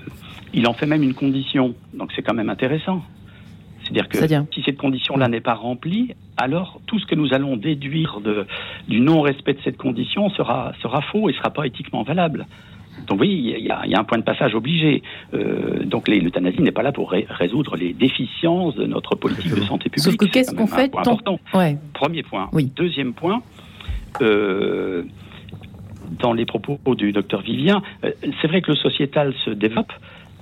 [0.52, 3.02] il en fait même une condition, donc c'est quand même intéressant.
[3.82, 7.56] C'est-à-dire que C'est-à-dire si cette condition-là n'est pas remplie, alors tout ce que nous allons
[7.56, 8.46] déduire de,
[8.88, 12.46] du non-respect de cette condition sera, sera faux et sera pas éthiquement valable.
[13.06, 15.02] Donc oui, il y, a- il y a un point de passage obligé.
[15.34, 19.60] Euh, donc l'euthanasie n'est pas là pour ré- résoudre les déficiences de notre politique de
[19.62, 20.04] santé publique.
[20.04, 21.40] Sauf que qu'est-ce qu'on fait point tant- important.
[21.54, 21.76] Ouais.
[21.94, 22.48] Premier point.
[22.52, 22.70] Oui.
[22.76, 23.42] Deuxième point,
[24.22, 25.04] euh,
[26.20, 29.92] dans les propos du docteur Vivien, euh, c'est vrai que le sociétal se développe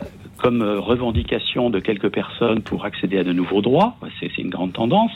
[0.00, 0.04] euh,
[0.38, 4.72] comme euh, revendication de quelques personnes pour accéder à de nouveaux droits, c'est une grande
[4.72, 5.10] tendance,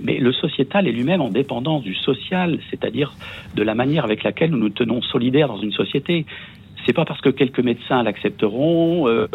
[0.00, 3.12] mais le sociétal est lui-même en dépendance du social, c'est-à-dire
[3.56, 6.26] de la manière avec laquelle nous nous tenons solidaires dans une société.
[6.88, 9.26] C'est pas parce que quelques médecins l'accepteront euh,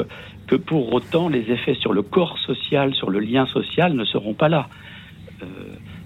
[0.47, 4.33] que pour autant les effets sur le corps social, sur le lien social ne seront
[4.33, 4.69] pas là.
[5.43, 5.45] Euh,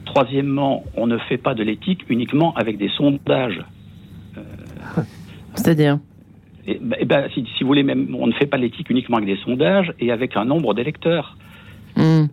[0.04, 3.64] troisièmement, on ne fait pas de l'éthique uniquement avec des sondages.
[5.56, 6.00] C'est-à-dire
[6.68, 9.16] Et, ben, eh ben, si, si vous voulez, même, on ne fait pas l'éthique uniquement
[9.16, 11.38] avec des sondages et avec un nombre d'électeurs.
[11.96, 12.26] Hmm.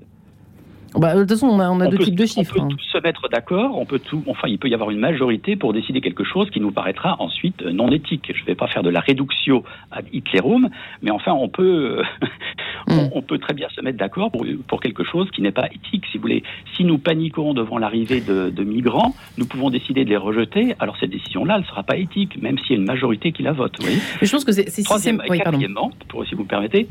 [0.96, 2.54] Bah, de toute façon, on a, on a On deux peut- types de On chiffres.
[2.54, 2.68] peut hein.
[2.70, 5.72] tous se mettre d'accord, on peut tout, enfin, il peut y avoir une majorité pour
[5.72, 8.30] décider quelque chose qui nous paraîtra ensuite euh, non éthique.
[8.34, 10.68] Je ne vais pas faire de la réduction ad Hitlerum,
[11.02, 12.02] mais enfin, on peut, euh,
[12.88, 15.66] on, on peut très bien se mettre d'accord pour, pour quelque chose qui n'est pas
[15.66, 16.42] éthique, si vous voulez.
[16.76, 20.74] Si nous paniquons devant l'arrivée de, de migrants, nous pouvons décider de les rejeter.
[20.78, 23.42] Alors cette décision-là, elle ne sera pas éthique, même s'il y a une majorité qui
[23.42, 23.74] la vote.
[23.78, 26.88] Vous voyez je pense que c'est Troisième, oui, quatrièmement, pour, si vous me permettez,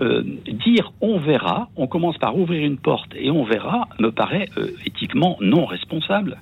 [0.00, 0.22] euh,
[0.64, 4.68] dire on verra, on commence par ouvrir une porte et on verra, me paraît euh,
[4.86, 6.38] éthiquement non responsable.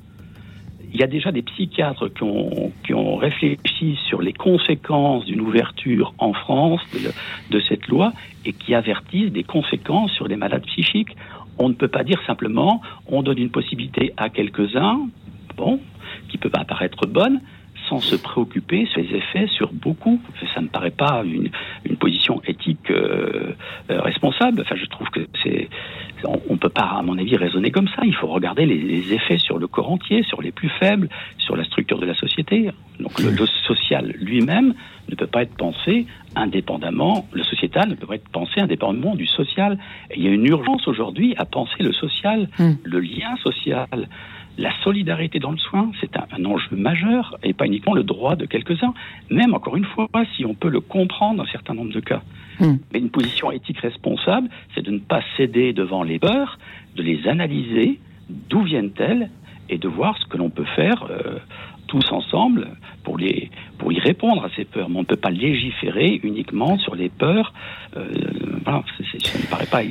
[0.93, 5.43] Il y a déjà des psychiatres qui ont, qui ont réfléchi sur les conséquences d'une
[5.43, 6.81] ouverture en France
[7.51, 8.13] de, cette loi
[8.47, 11.15] et qui avertissent des conséquences sur les malades psychiques.
[11.59, 15.09] On ne peut pas dire simplement on donne une possibilité à quelques-uns,
[15.57, 15.79] bon,
[16.31, 17.43] qui peut apparaître bonne,
[17.89, 20.21] sans se préoccuper sur les effets sur beaucoup.
[20.55, 21.51] Ça ne me paraît pas une,
[21.85, 23.53] une position éthique euh,
[23.91, 24.63] euh, responsable.
[24.63, 25.69] Enfin, je trouve que c'est
[26.25, 28.03] on ne peut pas, à mon avis, raisonner comme ça.
[28.05, 31.09] Il faut regarder les, les effets sur le corps entier, sur les plus faibles,
[31.39, 32.71] sur la structure de la société.
[32.99, 34.75] Donc le, le social lui-même
[35.09, 39.27] ne peut pas être pensé indépendamment, le sociétal ne peut pas être pensé indépendamment du
[39.27, 39.79] social.
[40.11, 42.73] Et il y a une urgence aujourd'hui à penser le social, Mm.
[42.85, 44.09] le lien social.
[44.59, 48.37] La solidarité dans le soin, c'est un, un enjeu majeur et pas uniquement le droit
[48.37, 48.95] de quelques-uns.
[49.31, 52.23] Même, encore une fois, si on peut le comprendre dans un certain nombre de cas.
[52.61, 52.75] Mm.
[52.93, 56.59] Mais une position éthique responsable, c'est de ne pas céder devant les peurs,
[56.97, 59.31] de les analyser, d'où viennent-elles,
[59.71, 61.39] et de voir ce que l'on peut faire euh,
[61.89, 62.69] tous ensemble
[63.05, 64.89] pour, les, pour y répondre à ces peurs.
[64.89, 67.53] Mais on ne peut pas légiférer uniquement sur les peurs.
[67.97, 68.09] Euh,
[68.65, 69.83] voilà, ça ne me paraît pas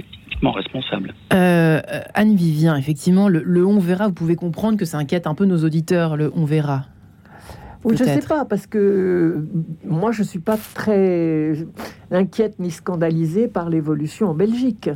[0.46, 1.14] responsable.
[1.34, 1.82] Euh,
[2.14, 5.46] Anne Vivien, effectivement, le, le on verra, vous pouvez comprendre que ça inquiète un peu
[5.46, 6.86] nos auditeurs, le on verra.
[7.84, 8.28] Oui, je sais Peut-être.
[8.28, 9.48] pas, parce que euh,
[9.86, 11.54] moi, je suis pas très
[12.12, 14.90] inquiète ni scandalisée par l'évolution en Belgique.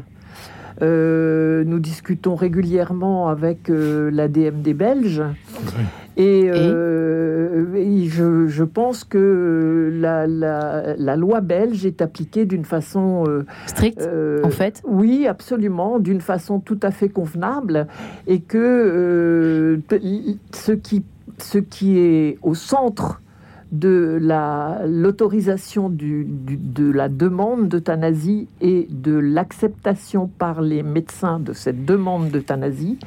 [0.81, 5.21] Euh, nous discutons régulièrement avec euh, la DMD belge
[6.17, 8.05] et, euh, et?
[8.07, 14.01] je, je pense que la, la- la loi belge est appliquée d'une façon euh, Strict,
[14.01, 14.81] euh, en fait?
[14.87, 17.87] oui, absolument, d'une façon tout à fait convenable,
[18.27, 19.77] et que euh,
[20.53, 21.03] ce, qui,
[21.37, 23.21] ce qui est au centre
[23.71, 31.39] de la- l'autorisation du- du- de la demande d'euthanasie et de l'acceptation par les médecins
[31.39, 32.99] de cette demande d'euthanasie,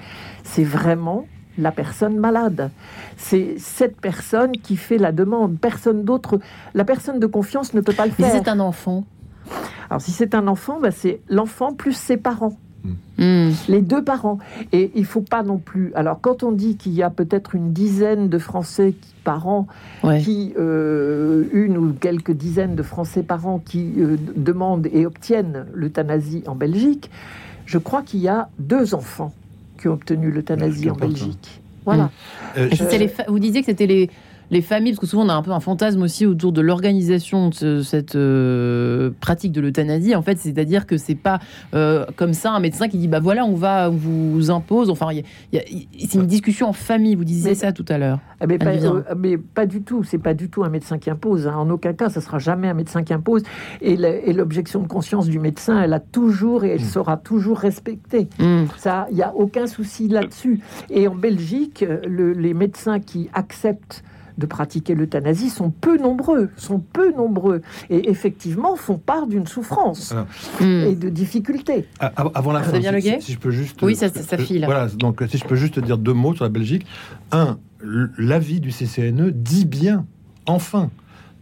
[0.43, 1.27] c'est vraiment
[1.59, 2.71] la personne malade.
[3.17, 5.59] C'est cette personne qui fait la demande.
[5.61, 6.41] Personne d'autre,
[6.75, 8.43] la personne de confiance ne peut pas le Mais faire.
[8.43, 9.05] c'est un enfant.
[9.91, 12.57] Alors si c'est un enfant, bah, c'est l'enfant plus ses parents
[13.19, 13.51] Hmm.
[13.69, 14.39] les deux parents.
[14.73, 15.93] Et il faut pas non plus.
[15.95, 19.67] Alors, quand on dit qu'il y a peut-être une dizaine de Français qui- par an,
[20.03, 20.21] Ouais.
[20.21, 25.65] qui euh, une ou quelques dizaines de Français par an qui euh, demandent et obtiennent
[25.73, 27.11] l'euthanasie en Belgique,
[27.65, 29.33] je crois qu'il y a deux enfants
[29.81, 30.95] qui ont obtenu l'euthanasie en.
[30.95, 31.63] Belgique.
[31.87, 32.11] Voilà.
[32.59, 32.69] Euh,
[32.99, 34.11] les fa- Vous disiez que c'était les,
[34.55, 37.49] les familles, parce que souvent on a un peu un fantasme aussi autour de l'organisation
[37.51, 40.15] de ce- cette euh, pratique de l'euthanasie.
[40.15, 41.41] En fait, c'est-à-dire que c'est pas
[41.75, 44.91] euh, comme ça un médecin qui dit bah voilà, on va on vous impose.
[44.91, 45.65] Enfin, il y a- il y a-
[45.99, 47.17] il- c'est une discussion en famille.
[47.17, 48.21] Vous disiez Mais- ça tout à l'heure.
[48.41, 48.95] Vient.
[49.11, 50.05] euh, mais pas du tout.
[50.05, 51.47] C'est pas du tout un médecin qui impose.
[51.49, 51.55] hein.
[51.57, 53.43] En aucun cas, ça sera jamais un médecin qui impose.
[53.81, 53.97] Et
[54.33, 56.85] l'objection de conscience du médecin, elle a toujours et elle Mm.
[56.85, 58.29] sera toujours respectée.
[58.39, 58.65] Hmm.
[58.77, 60.61] Ça, il n'y a aucun souci là-dessus.
[60.91, 64.05] Et en Belgique, le- les médecins qui acceptent
[64.39, 70.13] de pratiquer l'euthanasie sont peu nombreux, sont peu nombreux, et effectivement font part d'une souffrance
[70.13, 70.27] Alors,
[70.61, 70.65] Hmm.
[70.89, 71.87] et de difficultés.
[72.01, 73.83] a- a- avant la fin, si, le guet si- si je peux juste.
[73.83, 74.65] Oui, ça- ça- ça euh, file.
[74.65, 76.87] Voilà, donc si je peux juste dire deux mots sur la Belgique.
[77.33, 77.59] Un,
[78.19, 80.07] l'avis du CCNE dit bien,
[80.47, 80.91] enfin,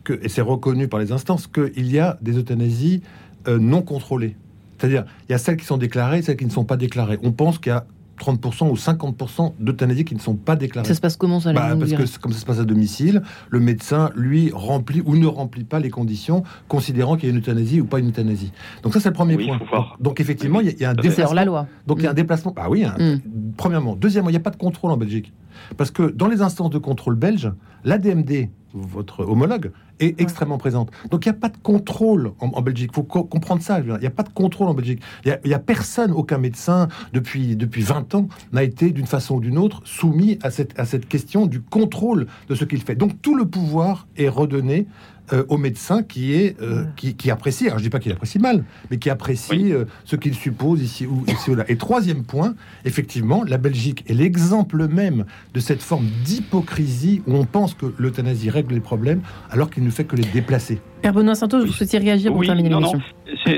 [0.04, 3.02] que, et c'est reconnu par les instances, qu'il y a des euthanasies
[3.48, 4.36] euh, non contrôlées.
[4.78, 7.18] C'est-à-dire, il y a celles qui sont déclarées et celles qui ne sont pas déclarées.
[7.22, 7.86] On pense qu'il y a
[8.22, 10.86] 30% ou 50% d'euthanasies qui ne sont pas déclarées.
[10.86, 13.58] Ça se passe comment ça Bah, parce que comme ça se passe à domicile, le
[13.60, 17.80] médecin, lui, remplit ou ne remplit pas les conditions, considérant qu'il y a une euthanasie
[17.80, 18.52] ou pas une euthanasie.
[18.82, 19.58] Donc ça, c'est le premier Oui, point.
[19.58, 19.96] faut voir.
[20.00, 21.32] Donc effectivement, il y a, il y a un déplacement.
[21.34, 21.66] la loi.
[21.86, 22.16] Donc il y a un Mm.
[22.16, 22.54] déplacement.
[22.56, 23.20] Ah oui, un- Mm.
[23.56, 23.96] premièrement.
[23.96, 25.32] Deuxièmement, il n'y a pas de contrôle en Belgique.
[25.76, 27.50] Parce que dans les instances de contrôle belges,
[27.84, 30.90] l'ADMD, votre homologue, est extrêmement présente.
[31.10, 32.90] Donc il n'y a pas de contrôle en, en Belgique.
[32.92, 33.80] Il faut co- comprendre ça.
[33.80, 35.00] Il n'y a pas de contrôle en Belgique.
[35.24, 39.36] Il n'y a, a personne, aucun médecin, depuis, depuis 20 ans, n'a été d'une façon
[39.36, 42.94] ou d'une autre soumis à cette, à cette question du contrôle de ce qu'il fait.
[42.96, 44.86] Donc tout le pouvoir est redonné
[45.32, 48.38] euh, au médecin qui, est, euh, qui, qui apprécie, alors je dis pas qu'il apprécie
[48.38, 49.72] mal, mais qui apprécie Oui.
[49.72, 51.64] euh, ce qu'il suppose ici ou, ici ou là.
[51.68, 52.54] Et troisième point,
[52.84, 58.50] effectivement, la Belgique est l'exemple même de cette forme d'hypocrisie où on pense que l'euthanasie
[58.50, 60.80] règle les problèmes alors qu'il ne fait que les déplacer.
[61.02, 63.00] Père Benoît Santos, vous souhaitiez réagir pour Oui, terminer l'émission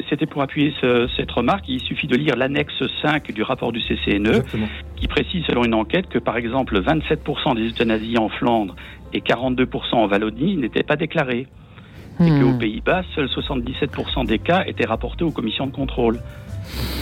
[0.08, 1.64] C'était pour appuyer ce- cette remarque.
[1.68, 4.66] Il suffit de lire l'annexe 5 du rapport du CCNE Exactement.
[4.96, 8.76] qui précise selon une enquête que par exemple 27% des euthanasies en Flandre
[9.14, 11.46] et 42% en Wallonie n'étaient pas déclarées.
[12.20, 12.40] Et Hmm.
[12.40, 16.20] qu'aux Pays-Bas, seuls 77% des cas étaient rapportés aux commissions de contrôle.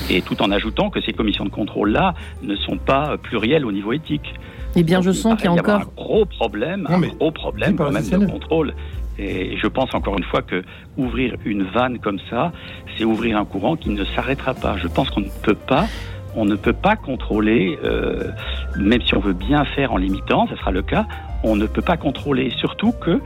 [0.09, 3.93] Et tout en ajoutant que ces commissions de contrôle-là ne sont pas plurielles au niveau
[3.93, 4.35] éthique.
[4.75, 5.81] Eh bien, Donc, je sens qu'il y a encore.
[5.83, 8.73] un gros problème, Non, un gros problème quand même de contrôle.
[9.19, 10.63] Et je pense encore une fois que
[10.97, 12.53] ouvrir une vanne comme ça,
[12.97, 14.79] c'est ouvrir un courant qui ne s'arrêtera pas.
[14.79, 15.87] Je pense qu'on ne peut pas,
[16.35, 18.31] on ne peut pas contrôler, euh,
[18.79, 21.07] même si on veut bien faire en limitant, ça sera le cas.
[21.45, 23.21] On ne peut pas contrôler, surtout que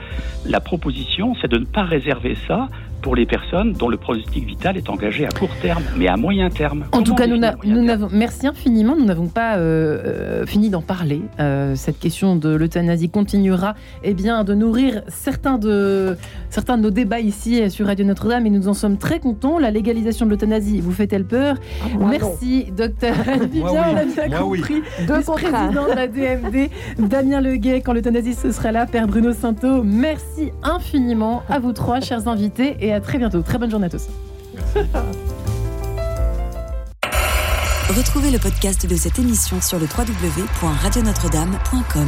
[0.47, 2.69] la proposition, c'est de ne pas réserver ça
[3.03, 6.51] pour les personnes dont le pronostic vital est engagé à court terme, mais à moyen
[6.51, 6.85] terme.
[6.93, 8.09] En tout cas, nous n'avons.
[8.13, 8.97] Merci infiniment.
[8.97, 11.21] Nous n'avons pas euh, euh, fini d'en parler.
[11.41, 16.17] Euh, cette question de l'euthanasie continuera, eh bien, de nourrir certains de
[16.51, 19.59] certains de nos débats ici sur Radio Notre-Dame, et nous en sommes très contents.
[19.59, 22.09] La légalisation de l'euthanasie vous fait-elle peur Ah, moi, non.
[22.09, 23.15] Merci, docteur
[23.51, 23.65] Vivien.
[23.65, 23.79] oui.
[23.93, 24.59] On a bien Moi, oui.
[24.61, 24.83] compris.
[25.07, 25.19] Deux.
[25.19, 29.83] Vice-président de la DMD, Damien Leguet, quand l'euthanasie ce sera là, Père Bruno Santo.
[29.83, 33.43] Merci infiniment à vous trois, chers invités, et à très bientôt.
[33.43, 34.09] Très bonne journée à tous.
[37.89, 42.05] Retrouvez le podcast de cette émission sur le www.radionotre-dame.com.